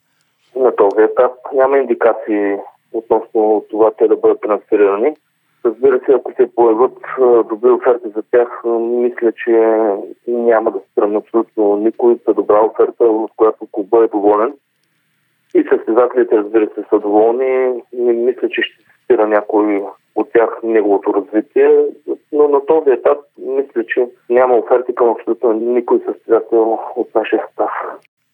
На 0.57 0.77
този 0.77 1.01
етап 1.01 1.33
няма 1.55 1.79
индикации 1.79 2.57
относно 2.93 3.65
това 3.71 3.91
те 3.99 4.09
да 4.09 4.17
бъдат 4.17 4.41
трансферирани. 4.41 5.15
Разбира 5.65 6.01
се, 6.07 6.13
ако 6.13 6.33
се 6.33 6.55
появят 6.55 6.99
добри 7.49 7.71
оферти 7.71 8.09
за 8.17 8.23
тях, 8.31 8.63
мисля, 8.81 9.33
че 9.33 9.53
няма 10.29 10.71
да 10.71 10.81
спрем 10.93 11.17
абсолютно 11.17 11.77
никой 11.77 12.19
за 12.29 12.35
добра 12.35 12.61
оферта, 12.61 13.05
от 13.05 13.31
която 13.37 13.67
клуба 13.73 14.05
е 14.05 14.09
доволен. 14.09 14.55
И 15.55 15.65
състезателите, 15.69 16.37
разбира 16.37 16.67
се, 16.67 16.85
са 16.91 16.99
доволни. 16.99 17.83
Не 17.93 18.13
мисля, 18.13 18.49
че 18.49 18.63
ще 18.63 18.85
спира 19.05 19.27
някой 19.27 19.85
от 20.15 20.33
тях 20.33 20.61
неговото 20.63 21.15
развитие, 21.15 21.85
но 22.33 22.49
на 22.49 22.67
този 22.67 22.91
етап 22.91 23.19
мисля, 23.39 23.85
че 23.87 24.09
няма 24.31 24.55
оферти 24.55 24.95
към 24.95 25.09
абсолютно 25.09 25.53
никой 25.53 26.01
състезател 26.07 26.79
от 26.97 27.15
нашия 27.15 27.43
състав. 27.47 27.71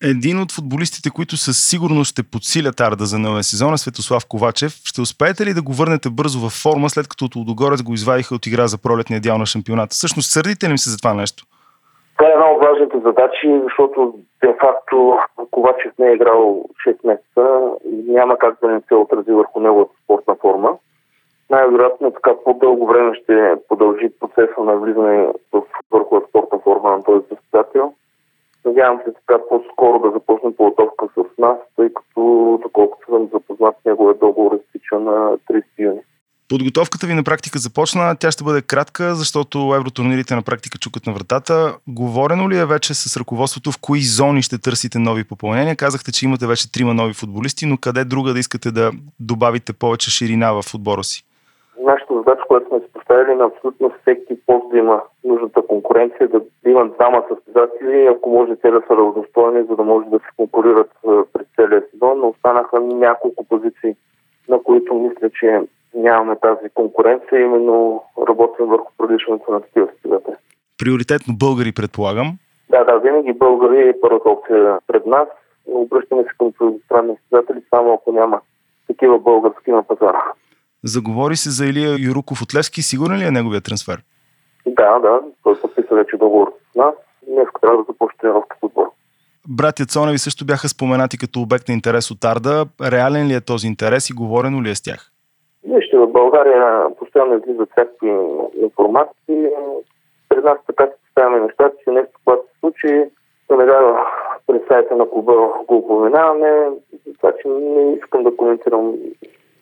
Един 0.02 0.40
от 0.40 0.52
футболистите, 0.52 1.10
които 1.10 1.36
със 1.36 1.56
сигурност 1.70 2.10
ще 2.10 2.22
подсилят 2.32 2.80
Арда 2.80 3.04
за 3.04 3.18
новия 3.18 3.42
сезон 3.42 3.74
е 3.74 3.78
Светослав 3.78 4.22
Ковачев. 4.28 4.72
Ще 4.84 5.00
успеете 5.00 5.46
ли 5.46 5.54
да 5.54 5.62
го 5.62 5.72
върнете 5.72 6.08
бързо 6.10 6.38
във 6.40 6.52
форма, 6.52 6.90
след 6.90 7.08
като 7.08 7.24
от 7.24 7.36
Лудогорец 7.36 7.82
го 7.82 7.92
извадиха 7.94 8.34
от 8.34 8.46
игра 8.46 8.66
за 8.66 8.78
пролетния 8.82 9.20
дял 9.20 9.38
на 9.38 9.46
шампионата? 9.46 9.94
Всъщност, 9.94 10.32
сърдите 10.32 10.68
ли 10.70 10.78
се 10.78 10.90
за 10.90 10.98
това 10.98 11.14
нещо? 11.14 11.44
Това 12.16 12.28
е 12.28 12.32
една 12.32 12.46
от 12.50 12.62
важните 12.66 12.96
задачи, 13.08 13.48
защото 13.64 14.14
де-факто 14.40 15.18
Ковачев 15.50 15.92
не 15.98 16.06
е 16.08 16.14
играл 16.14 16.64
6 16.88 17.06
месеца 17.06 17.44
и 17.92 18.12
няма 18.12 18.38
как 18.38 18.54
да 18.62 18.68
не 18.68 18.80
се 18.88 18.94
отрази 18.94 19.30
върху 19.30 19.60
неговата 19.60 19.94
спортна 20.04 20.34
форма. 20.42 20.70
Най-вероятно 21.50 22.10
така 22.10 22.30
по-дълго 22.44 22.86
време 22.86 23.14
ще 23.22 23.54
продължи 23.68 24.08
процеса 24.20 24.60
на 24.60 24.76
влизане 24.76 25.26
в 25.52 25.62
върху 25.90 26.20
спортна 26.28 26.58
форма 26.64 26.90
на 26.90 27.02
този 27.04 27.24
състезател. 27.28 27.92
Надявам 28.66 29.00
се 29.04 29.12
така 29.12 29.38
по-скоро 29.48 29.98
да 29.98 30.10
започне 30.10 30.56
подготовка 30.56 31.06
с 31.14 31.38
нас, 31.38 31.56
тъй 31.76 31.88
като, 31.94 32.20
доколкото 32.62 33.06
съм 33.10 33.28
запознат, 33.32 33.74
неговия 33.86 34.14
договор 34.14 34.52
изтича 34.52 34.98
на 34.98 35.38
30 35.50 35.64
юни. 35.78 36.00
Подготовката 36.48 37.06
ви 37.06 37.14
на 37.14 37.24
практика 37.24 37.58
започна. 37.58 38.16
Тя 38.20 38.30
ще 38.30 38.44
бъде 38.44 38.62
кратка, 38.62 39.14
защото 39.14 39.74
евротурнирите 39.76 40.34
на 40.34 40.42
практика 40.42 40.78
чукат 40.78 41.06
на 41.06 41.12
вратата. 41.12 41.78
Говорено 41.88 42.50
ли 42.50 42.58
е 42.58 42.66
вече 42.66 42.94
с 42.94 43.16
ръководството 43.16 43.72
в 43.72 43.80
кои 43.80 44.00
зони 44.00 44.42
ще 44.42 44.60
търсите 44.60 44.98
нови 44.98 45.24
попълнения? 45.24 45.76
Казахте, 45.76 46.12
че 46.12 46.24
имате 46.24 46.46
вече 46.46 46.72
трима 46.72 46.94
нови 46.94 47.14
футболисти, 47.14 47.66
но 47.66 47.76
къде 47.76 48.04
друга 48.04 48.32
да 48.32 48.38
искате 48.38 48.70
да 48.70 48.90
добавите 49.20 49.72
повече 49.72 50.10
ширина 50.10 50.52
в 50.52 50.74
отбора 50.74 51.04
си? 51.04 51.24
Нашата 51.84 52.14
задача, 52.14 52.42
която 52.48 52.68
сме 52.68 52.78
поставили 53.06 53.34
на 53.34 53.44
абсолютно 53.44 53.92
всеки 54.00 54.40
пост 54.46 54.70
да 54.70 54.78
има 54.78 55.02
нужната 55.24 55.62
конкуренция, 55.62 56.28
да 56.28 56.40
има 56.66 56.88
двама 56.88 57.24
състезатели, 57.28 58.06
ако 58.06 58.30
може 58.30 58.56
те 58.56 58.70
да 58.70 58.82
са 58.86 58.96
равностойни, 58.96 59.66
за 59.68 59.76
да 59.76 59.82
може 59.82 60.08
да 60.08 60.18
се 60.18 60.26
конкурират 60.36 60.90
през 61.32 61.46
целия 61.56 61.82
сезон, 61.90 62.18
но 62.18 62.28
останаха 62.28 62.80
няколко 62.80 63.44
позиции, 63.44 63.96
на 64.48 64.62
които 64.62 64.94
мисля, 64.94 65.30
че 65.40 65.60
нямаме 65.94 66.36
тази 66.36 66.68
конкуренция, 66.74 67.40
именно 67.40 68.02
работим 68.28 68.66
върху 68.66 68.92
продължаването 68.98 69.52
на 69.52 69.60
такива 69.60 69.86
състезатели. 69.86 70.34
Приоритетно 70.78 71.34
българи, 71.38 71.72
предполагам. 71.72 72.26
Да, 72.70 72.84
да, 72.84 72.98
винаги 72.98 73.32
българи 73.32 73.88
е 73.88 74.00
първата 74.00 74.28
опция 74.28 74.78
пред 74.86 75.06
нас, 75.06 75.28
обръщаме 75.66 76.22
се 76.22 76.28
към 76.38 76.52
чуждестранни 76.52 77.16
състезатели, 77.16 77.62
само 77.70 77.92
ако 77.92 78.12
няма 78.12 78.40
такива 78.86 79.18
български 79.18 79.70
на 79.70 79.82
пазара. 79.82 80.22
Заговори 80.84 81.36
се 81.36 81.50
за 81.50 81.66
Илия 81.66 81.96
Юруков 81.98 82.42
от 82.42 82.54
Левски. 82.54 82.82
Сигурен 82.82 83.18
ли 83.18 83.24
е 83.24 83.30
неговия 83.30 83.60
трансфер? 83.60 84.02
Да, 84.66 84.98
да. 84.98 85.20
Той 85.42 85.60
подписа 85.60 85.94
вече 85.94 86.16
договор 86.16 86.52
с 86.72 86.74
нас. 86.74 86.94
Днес 87.28 87.48
трябва 87.60 87.78
да 87.78 87.84
започне 87.88 88.18
тренировка 88.20 88.56
в 88.60 88.64
отбор. 88.64 88.86
Братя 89.48 89.86
Цоневи 89.86 90.18
също 90.18 90.44
бяха 90.44 90.68
споменати 90.68 91.18
като 91.18 91.40
обект 91.40 91.68
на 91.68 91.74
интерес 91.74 92.10
от 92.10 92.24
Арда. 92.24 92.66
Реален 92.82 93.26
ли 93.26 93.34
е 93.34 93.40
този 93.40 93.66
интерес 93.66 94.10
и 94.10 94.14
говорено 94.14 94.62
ли 94.62 94.70
е 94.70 94.74
с 94.74 94.82
тях? 94.82 95.10
Вижте, 95.64 95.96
в 95.98 96.06
България 96.06 96.86
постоянно 96.98 97.38
излизат 97.38 97.68
всякакви 97.72 98.10
информации. 98.62 99.46
Пред 100.28 100.44
нас 100.44 100.58
така 100.66 100.84
се 100.86 100.96
поставяме 101.06 101.40
нещата, 101.40 101.76
че 101.84 101.90
нещо, 101.90 102.20
което 102.24 102.42
се 102.42 102.58
случи, 102.60 103.04
веднага 103.50 103.96
през 104.46 104.62
сайта 104.68 104.96
на 104.96 105.10
клуба 105.10 105.32
го 105.68 105.76
упоменаваме, 105.76 106.70
така 107.20 107.36
че 107.42 107.48
не 107.48 107.92
искам 107.92 108.22
да 108.22 108.36
коментирам 108.36 108.94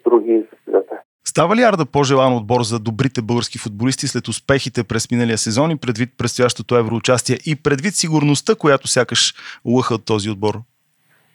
други 0.05 0.45
състезатели. 0.51 0.99
Става 1.25 1.57
ли 1.57 1.63
Арда 1.63 1.87
по-желан 1.87 2.37
отбор 2.37 2.61
за 2.63 2.79
добрите 2.79 3.23
български 3.23 3.59
футболисти 3.59 4.07
след 4.07 4.29
успехите 4.29 4.85
през 4.89 5.11
миналия 5.11 5.39
сезон 5.39 5.71
и 5.71 5.77
предвид 5.77 6.11
предстоящото 6.19 6.77
евроучастие 6.77 7.37
и 7.47 7.63
предвид 7.63 7.95
сигурността, 7.95 8.55
която 8.55 8.89
сякаш 8.89 9.35
лъха 9.77 9.95
от 9.95 10.07
този 10.07 10.31
отбор? 10.31 10.55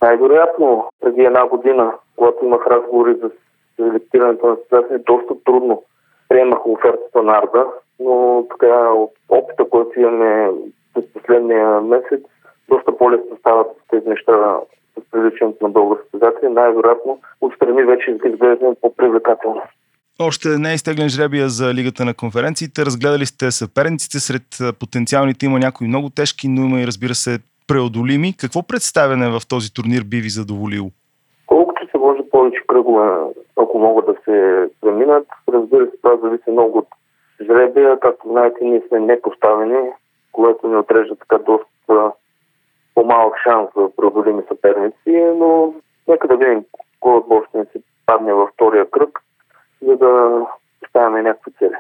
Най-вероятно, 0.02 0.90
преди 1.02 1.22
една 1.22 1.48
година, 1.48 1.94
когато 2.16 2.46
имах 2.46 2.68
разговори 2.68 3.16
за 3.22 3.30
селектирането 3.76 4.48
на 4.48 4.56
състезатели, 4.56 5.04
доста 5.06 5.34
трудно 5.46 5.84
приемах 6.30 6.68
офертата 6.68 7.24
на 7.24 7.38
Арда, 7.38 7.66
но 8.00 8.46
така 8.50 8.90
от 8.90 9.12
опита, 9.30 9.70
който 9.70 10.00
имаме 10.00 10.52
през 10.94 11.06
последния 11.14 11.82
месец, 11.82 12.22
доста 12.70 12.98
по-лесно 12.98 13.38
стават 13.40 13.68
тези 13.90 14.10
неща 14.10 14.58
с 14.98 15.12
привличането 15.12 15.68
на 15.68 15.70
български 15.70 16.10
състезатели. 16.12 16.50
Най-вероятно 16.50 17.20
отстрани 17.42 17.84
вече 17.84 18.12
изглеждаме 18.12 18.76
по-привлекателно. 18.82 19.62
Още 20.22 20.48
не 20.50 20.72
е 20.72 20.74
изтеглен 20.74 21.10
жребия 21.10 21.50
за 21.50 21.74
Лигата 21.74 22.06
на 22.06 22.14
конференциите. 22.14 22.86
Разгледали 22.86 23.26
сте 23.26 23.52
съперниците. 23.52 24.20
Сред 24.20 24.78
потенциалните 24.80 25.46
има 25.46 25.60
някои 25.60 25.88
много 25.88 26.10
тежки, 26.10 26.48
но 26.48 26.62
има 26.62 26.82
и 26.82 26.88
разбира 26.88 27.16
се 27.16 27.40
преодолими. 27.68 28.34
Какво 28.38 28.68
представяне 28.68 29.30
в 29.30 29.48
този 29.50 29.74
турнир 29.74 30.04
би 30.04 30.18
ви 30.18 30.30
задоволило? 30.30 30.90
Колкото 31.46 31.88
се 31.92 31.98
може 31.98 32.30
повече 32.32 32.62
кръгове, 32.68 33.08
ако 33.56 33.80
могат 33.80 34.06
да 34.06 34.16
се 34.26 34.68
преминат, 34.82 35.28
разбира 35.54 35.86
се, 35.86 35.98
това 36.02 36.18
зависи 36.18 36.52
много 36.52 36.78
от 36.78 36.88
жребия. 37.46 38.00
Както 38.00 38.30
знаете, 38.30 38.58
ние 38.62 38.82
сме 38.88 39.00
непоставени, 39.00 39.90
което 40.32 40.68
ни 40.68 40.76
отрежда 40.76 41.16
така 41.16 41.38
доста 41.38 42.12
по-малък 42.96 43.34
шанс 43.44 43.70
за 43.76 43.90
преодолими 43.96 44.42
съперници, 44.48 45.34
но 45.36 45.74
нека 46.08 46.28
да 46.28 46.38
видим 46.38 46.64
кой 47.00 47.18
отбор 47.18 47.46
ще 47.50 47.58
ни 47.58 47.66
се 47.66 47.82
падне 48.06 48.34
във 48.34 48.50
втория 48.50 48.92
кръг 48.92 49.20
за 49.82 49.98
да 49.98 50.42
поставяме 50.82 51.22
някакви 51.22 51.52
цели. 51.52 51.76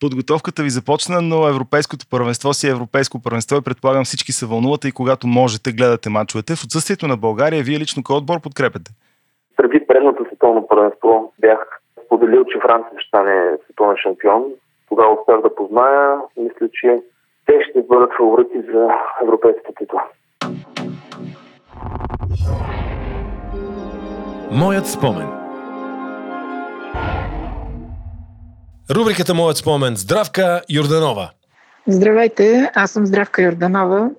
Подготовката 0.00 0.62
ви 0.62 0.70
започна, 0.70 1.22
но 1.22 1.48
Европейското 1.48 2.06
първенство 2.10 2.52
си 2.52 2.66
е 2.66 2.70
Европейско 2.70 3.22
първенство 3.22 3.56
и 3.56 3.64
предполагам 3.64 4.04
всички 4.04 4.32
се 4.32 4.46
вълнувате 4.46 4.88
и 4.88 4.92
когато 4.92 5.26
можете 5.26 5.72
гледате 5.72 6.10
мачовете. 6.10 6.56
В 6.56 6.64
отсъствието 6.64 7.06
на 7.06 7.16
България, 7.16 7.62
вие 7.62 7.78
лично 7.78 8.02
кой 8.02 8.16
отбор 8.16 8.40
подкрепяте? 8.42 8.90
Преди 9.56 9.86
предното 9.86 10.24
световно 10.24 10.66
първенство 10.68 11.32
бях 11.38 11.80
споделил, 12.04 12.44
че 12.44 12.60
Франция 12.66 13.00
ще 13.00 13.08
стане 13.08 13.56
световен 13.64 13.96
шампион. 14.02 14.42
Тогава 14.88 15.14
успях 15.20 15.40
да 15.42 15.54
позная. 15.54 16.16
Мисля, 16.36 16.68
че 16.72 17.02
те 17.46 17.54
ще 17.70 17.82
бъдат 17.82 18.10
фаворити 18.16 18.58
за 18.72 18.88
европейската 19.22 19.72
титла. 19.78 20.02
Моят 24.50 24.86
спомен– 24.86 25.28
Рубриката 28.90 29.34
Моят 29.34 29.56
спомен. 29.56 29.96
Здравка 29.96 30.62
Йорданова. 30.68 31.30
Здравейте, 31.88 32.70
аз 32.74 32.90
съм 32.90 33.06
Здравка 33.06 33.42
Йорданова 33.42 34.10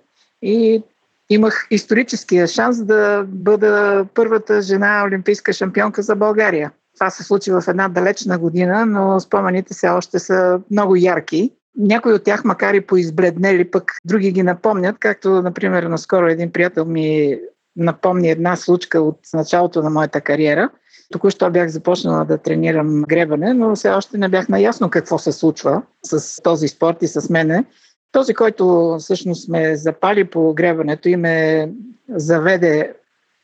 и 0.41 0.84
имах 1.30 1.67
историческия 1.71 2.47
шанс 2.47 2.84
да 2.84 3.23
бъда 3.27 4.06
първата 4.13 4.62
жена 4.62 5.03
олимпийска 5.08 5.53
шампионка 5.53 6.01
за 6.01 6.15
България. 6.15 6.71
Това 6.93 7.10
се 7.10 7.23
случи 7.23 7.51
в 7.51 7.63
една 7.67 7.88
далечна 7.88 8.38
година, 8.38 8.86
но 8.86 9.19
спомените 9.19 9.73
все 9.73 9.89
още 9.89 10.19
са 10.19 10.60
много 10.71 10.95
ярки. 10.95 11.51
Някои 11.78 12.13
от 12.13 12.24
тях, 12.24 12.44
макар 12.44 12.74
и 12.74 12.82
поизбледнели, 12.82 13.72
пък 13.72 13.92
други 14.06 14.32
ги 14.32 14.44
напомнят, 14.44 14.96
както, 15.00 15.30
например, 15.30 15.84
наскоро 15.84 16.28
един 16.28 16.52
приятел 16.52 16.86
ми 16.86 17.40
напомни 17.76 18.30
една 18.30 18.56
случка 18.56 19.02
от 19.02 19.20
началото 19.34 19.82
на 19.82 19.90
моята 19.90 20.22
кариера– 20.22 20.70
Току-що 21.12 21.50
бях 21.50 21.70
започнала 21.70 22.26
да 22.26 22.38
тренирам 22.38 23.02
гребане, 23.02 23.54
но 23.54 23.76
все 23.76 23.90
още 23.90 24.18
не 24.18 24.30
бях 24.30 24.50
наясно 24.50 24.90
какво 24.90 25.18
се 25.18 25.32
случва 25.32 25.82
с 26.04 26.42
този 26.44 26.68
спорт 26.68 26.98
и 27.02 27.08
с 27.08 27.30
мене. 27.30 27.66
Този, 28.12 28.34
който 28.34 28.96
всъщност 29.00 29.50
ме 29.50 29.76
запали 29.76 30.24
по 30.24 30.54
гребането 30.54 31.10
и 31.10 31.16
ме 31.16 31.70
заведе 32.10 32.94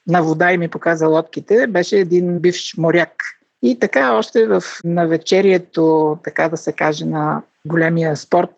на 0.08 0.22
вода 0.22 0.54
и 0.54 0.58
ми 0.58 0.68
показа 0.68 1.08
лодките, 1.08 1.68
беше 1.68 1.98
един 1.98 2.40
бивш 2.40 2.78
моряк. 2.78 3.24
И 3.62 3.80
така 3.80 4.14
още 4.14 4.48
в 4.48 4.64
навечерието, 4.84 6.18
така 6.24 6.50
да 6.50 6.58
се 6.58 6.72
каже, 6.72 7.06
на 7.06 7.42
големия 7.66 8.16
спорт, 8.16 8.54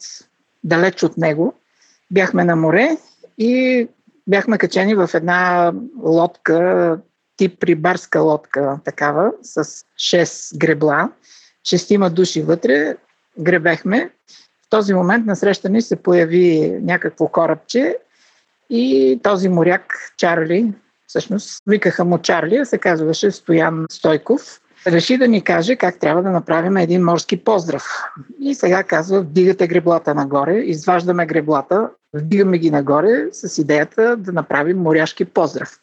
далеч 0.63 1.03
от 1.03 1.17
него, 1.17 1.53
бяхме 2.11 2.43
на 2.43 2.55
море 2.55 2.97
и 3.37 3.87
бяхме 4.27 4.57
качени 4.57 4.95
в 4.95 5.09
една 5.13 5.71
лодка, 6.03 6.99
тип 7.37 7.63
рибарска 7.63 8.19
лодка, 8.19 8.79
такава, 8.85 9.31
с 9.41 9.63
6 9.63 10.57
гребла. 10.57 11.11
Шестима 11.63 12.09
души 12.09 12.41
вътре, 12.41 12.95
гребехме. 13.39 14.09
В 14.65 14.69
този 14.69 14.93
момент 14.93 15.25
насреща 15.25 15.69
ни 15.69 15.81
се 15.81 15.95
появи 15.95 16.77
някакво 16.81 17.27
корабче 17.27 17.97
и 18.69 19.19
този 19.23 19.49
моряк 19.49 20.13
Чарли, 20.17 20.73
всъщност 21.07 21.63
викаха 21.67 22.05
му 22.05 22.17
Чарли, 22.17 22.65
се 22.65 22.77
казваше 22.77 23.31
Стоян 23.31 23.85
Стойков. 23.89 24.61
Реши 24.87 25.17
да 25.17 25.27
ни 25.27 25.41
каже 25.41 25.75
как 25.75 25.99
трябва 25.99 26.23
да 26.23 26.31
направим 26.31 26.77
един 26.77 27.03
морски 27.03 27.43
поздрав. 27.43 27.83
И 28.39 28.55
сега 28.55 28.83
казва, 28.83 29.21
вдигате 29.21 29.67
греблата 29.67 30.15
нагоре, 30.15 30.57
изваждаме 30.57 31.25
греблата, 31.25 31.89
вдигаме 32.13 32.57
ги 32.57 32.71
нагоре 32.71 33.25
с 33.31 33.57
идеята 33.57 34.17
да 34.17 34.31
направим 34.31 34.77
моряшки 34.77 35.25
поздрав. 35.25 35.79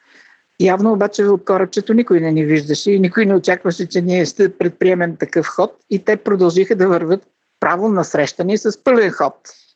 Явно 0.60 0.92
обаче 0.92 1.24
от 1.24 1.44
корабчето 1.44 1.94
никой 1.94 2.20
не 2.20 2.32
ни 2.32 2.44
виждаше 2.44 2.92
и 2.92 3.00
никой 3.00 3.26
не 3.26 3.34
очакваше, 3.34 3.88
че 3.88 4.00
ние 4.00 4.24
ще 4.24 4.56
предприемем 4.58 5.16
такъв 5.16 5.46
ход 5.46 5.76
и 5.90 6.04
те 6.04 6.16
продължиха 6.16 6.76
да 6.76 6.88
върват 6.88 7.22
право 7.60 7.88
на 7.88 8.04
срещани 8.04 8.58
с 8.58 8.84
пълен 8.84 9.10
ход. 9.10 9.34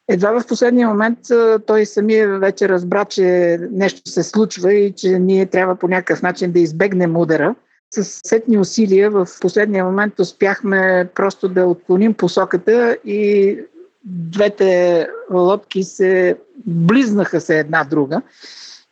Едва 0.08 0.40
в 0.40 0.46
последния 0.46 0.88
момент 0.88 1.18
той 1.66 1.86
самия 1.86 2.38
вече 2.38 2.68
разбра, 2.68 3.04
че 3.04 3.58
нещо 3.72 4.10
се 4.10 4.22
случва 4.22 4.74
и 4.74 4.92
че 4.92 5.18
ние 5.18 5.46
трябва 5.46 5.74
по 5.74 5.88
някакъв 5.88 6.22
начин 6.22 6.52
да 6.52 6.58
избегнем 6.58 7.16
удара. 7.16 7.54
С 7.90 8.04
сетни 8.04 8.58
усилия 8.58 9.10
в 9.10 9.28
последния 9.40 9.84
момент 9.84 10.20
успяхме 10.20 11.08
просто 11.14 11.48
да 11.48 11.66
отклоним 11.66 12.14
посоката 12.14 12.96
и 13.04 13.58
двете 14.04 15.06
лодки 15.32 15.84
се 15.84 16.38
близнаха 16.66 17.40
се 17.40 17.58
една 17.58 17.84
друга. 17.84 18.22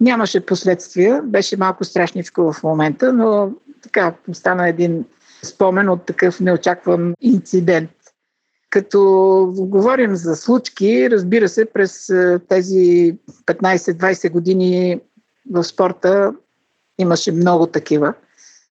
Нямаше 0.00 0.46
последствия, 0.46 1.22
беше 1.22 1.56
малко 1.56 1.84
страшничко 1.84 2.52
в 2.52 2.62
момента, 2.62 3.12
но 3.12 3.52
така 3.82 4.14
стана 4.32 4.68
един 4.68 5.04
спомен 5.42 5.88
от 5.88 6.06
такъв 6.06 6.40
неочакван 6.40 7.14
инцидент. 7.20 7.90
Като 8.70 9.00
говорим 9.56 10.16
за 10.16 10.36
случки, 10.36 11.10
разбира 11.10 11.48
се, 11.48 11.64
през 11.64 12.06
тези 12.48 13.16
15-20 13.46 14.30
години 14.30 15.00
в 15.50 15.64
спорта 15.64 16.34
имаше 16.98 17.32
много 17.32 17.66
такива. 17.66 18.14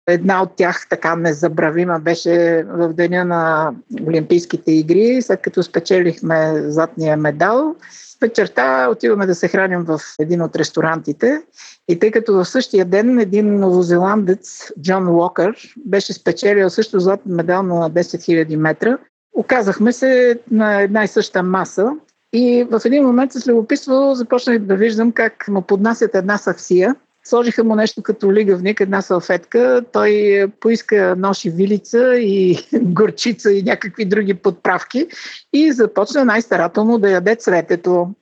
Една 0.08 0.42
от 0.42 0.56
тях, 0.56 0.86
така 0.90 1.16
незабравима, 1.16 2.00
беше 2.00 2.64
в 2.68 2.92
деня 2.92 3.24
на 3.24 3.72
Олимпийските 4.06 4.72
игри, 4.72 5.22
след 5.22 5.40
като 5.40 5.62
спечелихме 5.62 6.62
златния 6.70 7.16
медал. 7.16 7.74
Вечерта 8.20 8.88
отиваме 8.90 9.26
да 9.26 9.34
се 9.34 9.48
храним 9.48 9.84
в 9.84 10.00
един 10.20 10.42
от 10.42 10.56
ресторантите. 10.56 11.42
И 11.88 11.98
тъй 11.98 12.10
като 12.10 12.32
в 12.32 12.44
същия 12.44 12.84
ден 12.84 13.18
един 13.18 13.60
новозеландец, 13.60 14.72
Джон 14.82 15.08
Уокър, 15.08 15.56
беше 15.86 16.12
спечелил 16.12 16.70
също 16.70 17.00
златен 17.00 17.34
медал 17.34 17.62
на 17.62 17.90
10 17.90 18.00
000 18.00 18.56
метра, 18.56 18.98
оказахме 19.36 19.92
се 19.92 20.38
на 20.50 20.80
една 20.80 21.04
и 21.04 21.08
съща 21.08 21.42
маса. 21.42 21.90
И 22.32 22.66
в 22.70 22.80
един 22.84 23.04
момент 23.04 23.32
с 23.32 23.46
любопитство 23.46 24.14
започнах 24.14 24.58
да 24.58 24.76
виждам 24.76 25.12
как 25.12 25.48
му 25.48 25.62
поднасят 25.62 26.14
една 26.14 26.38
саксия 26.38 26.94
Сложиха 27.24 27.64
му 27.64 27.74
нещо 27.74 28.02
като 28.02 28.32
лигавник, 28.32 28.80
една 28.80 29.02
салфетка. 29.02 29.82
Той 29.92 30.44
поиска 30.60 31.14
нож 31.18 31.44
и 31.44 31.50
вилица 31.50 32.16
и 32.18 32.58
горчица 32.82 33.52
и 33.52 33.62
някакви 33.62 34.04
други 34.04 34.34
подправки 34.34 35.06
и 35.52 35.72
започна 35.72 36.24
най-старателно 36.24 36.98
да 36.98 37.10
яде 37.10 37.34
цветето. 37.34 38.14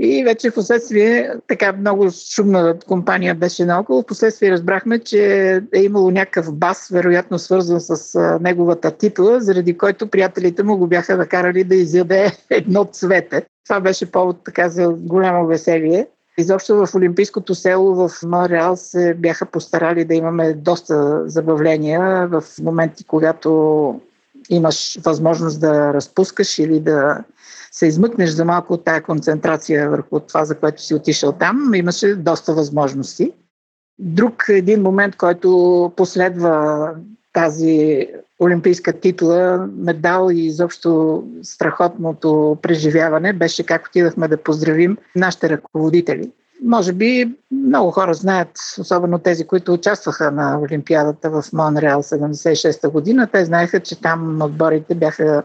И 0.00 0.24
вече 0.24 0.50
в 0.50 0.54
последствие, 0.54 1.30
така 1.46 1.72
много 1.72 2.10
шумна 2.34 2.76
компания 2.86 3.34
беше 3.34 3.64
наоколо, 3.64 4.02
в 4.02 4.06
последствие 4.06 4.50
разбрахме, 4.50 4.98
че 4.98 5.52
е 5.74 5.82
имало 5.82 6.10
някакъв 6.10 6.54
бас, 6.54 6.88
вероятно 6.92 7.38
свързан 7.38 7.80
с 7.80 8.18
неговата 8.40 8.90
титла, 8.90 9.40
заради 9.40 9.76
който 9.76 10.10
приятелите 10.10 10.62
му 10.62 10.76
го 10.76 10.86
бяха 10.86 11.16
накарали 11.16 11.64
да 11.64 11.74
изяде 11.74 12.32
едно 12.50 12.84
цвете. 12.84 13.46
Това 13.64 13.80
беше 13.80 14.10
повод 14.10 14.36
така 14.44 14.68
за 14.68 14.88
голямо 14.88 15.46
веселие. 15.46 16.06
Изобщо 16.38 16.86
в 16.86 16.94
Олимпийското 16.94 17.54
село 17.54 17.94
в 17.94 18.10
Монреал 18.22 18.76
се 18.76 19.14
бяха 19.14 19.46
постарали 19.46 20.04
да 20.04 20.14
имаме 20.14 20.54
доста 20.54 21.22
забавления 21.28 22.28
в 22.28 22.44
моменти, 22.62 23.04
когато 23.04 24.00
имаш 24.50 24.98
възможност 25.04 25.60
да 25.60 25.94
разпускаш 25.94 26.58
или 26.58 26.80
да 26.80 27.24
се 27.72 27.86
измъкнеш 27.86 28.30
за 28.30 28.44
малко 28.44 28.72
от 28.74 28.84
тая 28.84 29.02
концентрация 29.02 29.90
върху 29.90 30.20
това, 30.20 30.44
за 30.44 30.54
което 30.54 30.82
си 30.82 30.94
отишъл 30.94 31.32
там, 31.32 31.74
имаше 31.74 32.14
доста 32.14 32.54
възможности. 32.54 33.32
Друг 33.98 34.44
един 34.48 34.82
момент, 34.82 35.16
който 35.16 35.92
последва 35.96 36.92
тази 37.32 38.06
олимпийска 38.40 38.92
титла, 38.92 39.68
медал 39.76 40.30
и 40.30 40.46
изобщо 40.46 41.22
страхотното 41.42 42.58
преживяване 42.62 43.32
беше 43.32 43.66
как 43.66 43.86
отидахме 43.86 44.28
да 44.28 44.36
поздравим 44.36 44.96
нашите 45.16 45.48
ръководители. 45.48 46.30
Може 46.62 46.92
би 46.92 47.34
много 47.50 47.90
хора 47.90 48.14
знаят, 48.14 48.50
особено 48.80 49.18
тези, 49.18 49.46
които 49.46 49.72
участваха 49.72 50.30
на 50.30 50.60
Олимпиадата 50.60 51.30
в 51.30 51.44
Монреал 51.52 52.02
76-та 52.02 52.88
година. 52.88 53.28
Те 53.32 53.44
знаеха, 53.44 53.80
че 53.80 54.00
там 54.00 54.42
отборите 54.42 54.94
бяха 54.94 55.42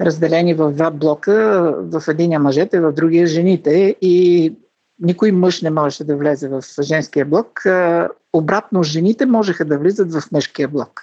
разделени 0.00 0.54
в 0.54 0.72
два 0.72 0.90
блока. 0.90 1.32
В 1.78 2.02
единия 2.08 2.40
мъжете, 2.40 2.80
в 2.80 2.92
другия 2.92 3.26
жените. 3.26 3.96
И 4.00 4.52
никой 5.00 5.32
мъж 5.32 5.62
не 5.62 5.70
можеше 5.70 6.04
да 6.04 6.16
влезе 6.16 6.48
в 6.48 6.62
женския 6.80 7.24
блок. 7.24 7.62
Обратно, 8.32 8.82
жените 8.82 9.26
можеха 9.26 9.64
да 9.64 9.78
влизат 9.78 10.12
в 10.12 10.32
мъжкия 10.32 10.68
блок 10.68 11.02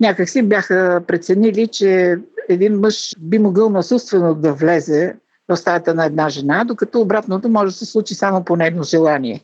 някак 0.00 0.28
си 0.28 0.42
бяха 0.42 1.02
преценили, 1.06 1.68
че 1.68 2.18
един 2.48 2.80
мъж 2.80 3.14
би 3.18 3.38
могъл 3.38 3.70
насилствено 3.70 4.34
да 4.34 4.52
влезе 4.52 5.16
в 5.48 5.56
стаята 5.56 5.94
на 5.94 6.04
една 6.04 6.28
жена, 6.28 6.64
докато 6.64 7.00
обратното 7.00 7.48
може 7.48 7.72
да 7.72 7.78
се 7.78 7.86
случи 7.86 8.14
само 8.14 8.44
по 8.44 8.56
нейно 8.56 8.82
желание. 8.82 9.40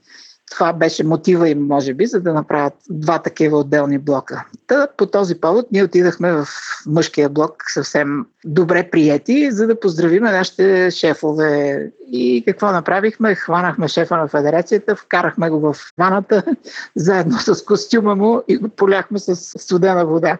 Това 0.51 0.73
беше 0.73 1.05
мотива 1.05 1.49
им, 1.49 1.67
може 1.67 1.95
би, 1.95 2.07
за 2.07 2.21
да 2.21 2.33
направят 2.33 2.73
два 2.91 3.19
такива 3.19 3.59
отделни 3.59 3.99
блока. 3.99 4.45
Та, 4.67 4.89
по 4.97 5.07
този 5.07 5.41
повод 5.41 5.67
ние 5.73 5.85
отидахме 5.85 6.33
в 6.33 6.47
мъжкия 6.87 7.29
блок 7.29 7.55
съвсем 7.69 8.27
добре 8.45 8.91
приети, 8.91 9.51
за 9.51 9.67
да 9.67 9.81
поздравим 9.81 10.23
нашите 10.23 10.91
шефове. 10.91 11.91
И 12.13 12.43
какво 12.47 12.73
направихме? 12.73 13.35
Хванахме 13.35 13.89
шефа 13.89 14.17
на 14.17 14.29
федерацията, 14.29 14.97
вкарахме 14.97 15.51
го 15.51 15.61
в 15.61 15.77
ваната, 15.99 16.45
заедно 16.97 17.39
с 17.39 17.65
костюма 17.65 18.15
му 18.15 18.43
и 18.49 18.57
го 18.57 18.69
поляхме 18.69 19.19
с 19.19 19.37
студена 19.37 20.07
вода. 20.07 20.39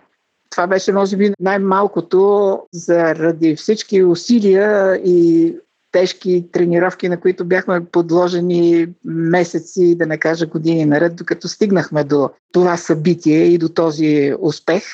Това 0.51 0.67
беше, 0.67 0.93
може 0.93 1.17
би, 1.17 1.33
най-малкото 1.41 2.59
заради 2.73 3.57
всички 3.57 4.05
усилия 4.05 4.97
и 4.97 5.55
тежки 5.93 6.47
тренировки, 6.53 7.09
на 7.09 7.21
които 7.21 7.45
бяхме 7.45 7.85
подложени 7.85 8.89
месеци, 9.05 9.95
да 9.95 10.07
не 10.07 10.19
кажа 10.19 10.47
години 10.47 10.85
наред, 10.85 11.17
докато 11.17 11.49
стигнахме 11.49 12.05
до 12.05 12.31
това 12.53 12.77
събитие 12.77 13.45
и 13.45 13.59
до 13.59 13.69
този 13.69 14.35
успех. 14.41 14.85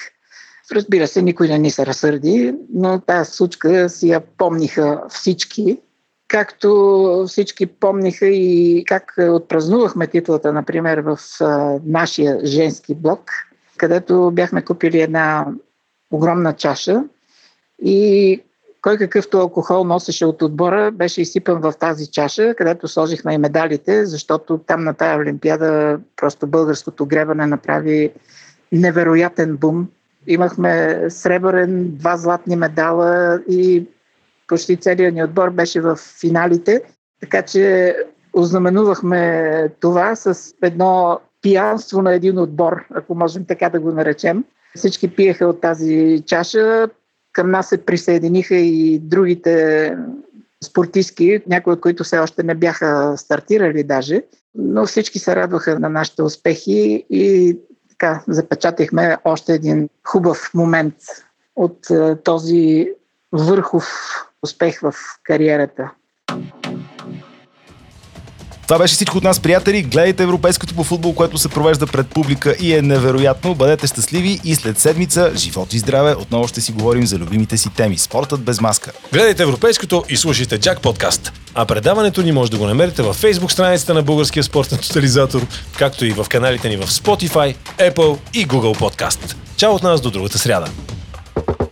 Разбира 0.72 1.06
се, 1.06 1.22
никой 1.22 1.48
не 1.48 1.58
ни 1.58 1.70
се 1.70 1.86
разсърди, 1.86 2.54
но 2.74 3.00
тази 3.00 3.32
случка 3.32 3.88
си 3.88 4.08
я 4.08 4.20
помниха 4.20 5.02
всички. 5.08 5.78
Както 6.28 7.24
всички 7.28 7.66
помниха 7.66 8.26
и 8.26 8.84
как 8.86 9.14
отпразнувахме 9.18 10.06
титлата, 10.06 10.52
например, 10.52 10.98
в 10.98 11.18
нашия 11.84 12.46
женски 12.46 12.94
блок, 12.94 13.30
където 13.76 14.30
бяхме 14.34 14.64
купили 14.64 15.00
една 15.00 15.46
огромна 16.10 16.52
чаша 16.52 17.04
и 17.82 18.40
кой 18.86 18.98
какъвто 18.98 19.38
алкохол 19.38 19.84
носеше 19.84 20.26
от 20.26 20.42
отбора, 20.42 20.90
беше 20.90 21.20
изсипан 21.20 21.60
в 21.60 21.72
тази 21.80 22.06
чаша, 22.10 22.54
където 22.54 22.88
сложихме 22.88 23.34
и 23.34 23.38
медалите, 23.38 24.06
защото 24.06 24.58
там 24.58 24.84
на 24.84 24.94
тая 24.94 25.18
Олимпиада 25.18 25.98
просто 26.16 26.46
българското 26.46 27.06
гребане 27.06 27.46
направи 27.46 28.10
невероятен 28.72 29.56
бум. 29.56 29.88
Имахме 30.26 31.04
сребърен, 31.08 31.96
два 31.96 32.16
златни 32.16 32.56
медала 32.56 33.40
и 33.48 33.86
почти 34.48 34.76
целият 34.76 35.14
ни 35.14 35.24
отбор 35.24 35.50
беше 35.50 35.80
в 35.80 35.96
финалите. 35.96 36.82
Така 37.20 37.42
че 37.42 37.96
ознаменувахме 38.32 39.68
това 39.80 40.16
с 40.16 40.54
едно 40.62 41.20
пиянство 41.42 42.02
на 42.02 42.14
един 42.14 42.38
отбор, 42.38 42.84
ако 42.94 43.14
можем 43.14 43.44
така 43.44 43.68
да 43.68 43.80
го 43.80 43.92
наречем. 43.92 44.44
Всички 44.76 45.08
пиеха 45.08 45.46
от 45.46 45.60
тази 45.60 46.22
чаша, 46.26 46.88
към 47.36 47.50
нас 47.50 47.68
се 47.68 47.84
присъединиха 47.84 48.54
и 48.56 48.98
другите 48.98 49.96
спортистки, 50.64 51.42
някои 51.46 51.72
от 51.72 51.80
които 51.80 52.04
все 52.04 52.18
още 52.18 52.42
не 52.42 52.54
бяха 52.54 53.14
стартирали 53.16 53.84
даже, 53.84 54.22
но 54.54 54.86
всички 54.86 55.18
се 55.18 55.36
радваха 55.36 55.78
на 55.78 55.88
нашите 55.88 56.22
успехи 56.22 57.06
и 57.10 57.58
така 57.88 58.22
запечатихме 58.28 59.16
още 59.24 59.54
един 59.54 59.88
хубав 60.04 60.50
момент 60.54 60.94
от 61.56 61.90
е, 61.90 62.16
този 62.16 62.88
върхов 63.32 63.86
успех 64.42 64.80
в 64.80 64.94
кариерата. 65.22 65.90
Това 68.66 68.78
беше 68.78 68.94
всичко 68.94 69.18
от 69.18 69.24
нас, 69.24 69.40
приятели. 69.40 69.82
Гледайте 69.82 70.22
европейското 70.22 70.74
по 70.74 70.84
футбол, 70.84 71.14
което 71.14 71.38
се 71.38 71.48
провежда 71.48 71.86
пред 71.86 72.06
публика 72.06 72.56
и 72.60 72.74
е 72.74 72.82
невероятно. 72.82 73.54
Бъдете 73.54 73.86
щастливи 73.86 74.40
и 74.44 74.54
след 74.54 74.78
седмица, 74.78 75.32
живот 75.36 75.72
и 75.72 75.78
здраве, 75.78 76.14
отново 76.14 76.48
ще 76.48 76.60
си 76.60 76.72
говорим 76.72 77.06
за 77.06 77.18
любимите 77.18 77.56
си 77.56 77.70
теми. 77.74 77.98
Спортът 77.98 78.40
без 78.40 78.60
маска. 78.60 78.92
Гледайте 79.12 79.42
европейското 79.42 80.04
и 80.08 80.16
слушайте 80.16 80.58
Джак 80.58 80.80
подкаст. 80.80 81.32
А 81.54 81.64
предаването 81.66 82.22
ни 82.22 82.32
може 82.32 82.50
да 82.50 82.58
го 82.58 82.66
намерите 82.66 83.02
във 83.02 83.22
Facebook 83.22 83.48
страницата 83.48 83.94
на 83.94 84.02
Българския 84.02 84.42
спортен 84.42 84.78
тотализатор, 84.78 85.46
както 85.78 86.04
и 86.04 86.10
в 86.10 86.26
каналите 86.30 86.68
ни 86.68 86.76
в 86.76 86.86
Spotify, 86.86 87.56
Apple 87.78 88.18
и 88.34 88.46
Google 88.46 88.78
Podcast. 88.78 89.36
Чао 89.56 89.74
от 89.74 89.82
нас 89.82 90.00
до 90.00 90.10
другата 90.10 90.38
сряда. 90.38 90.66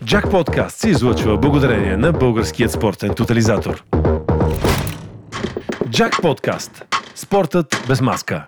Джак 0.05 0.31
подкаст 0.31 0.77
се 0.77 0.89
излъчва 0.89 1.37
благодарение 1.37 1.97
на 1.97 2.13
Българският 2.13 2.73
спортен 2.73 3.15
тотализатор. 3.15 3.83
Джак 5.95 6.23
подкаст. 6.23 6.85
Спортът 7.15 7.85
без 7.89 8.01
маска. 8.01 8.47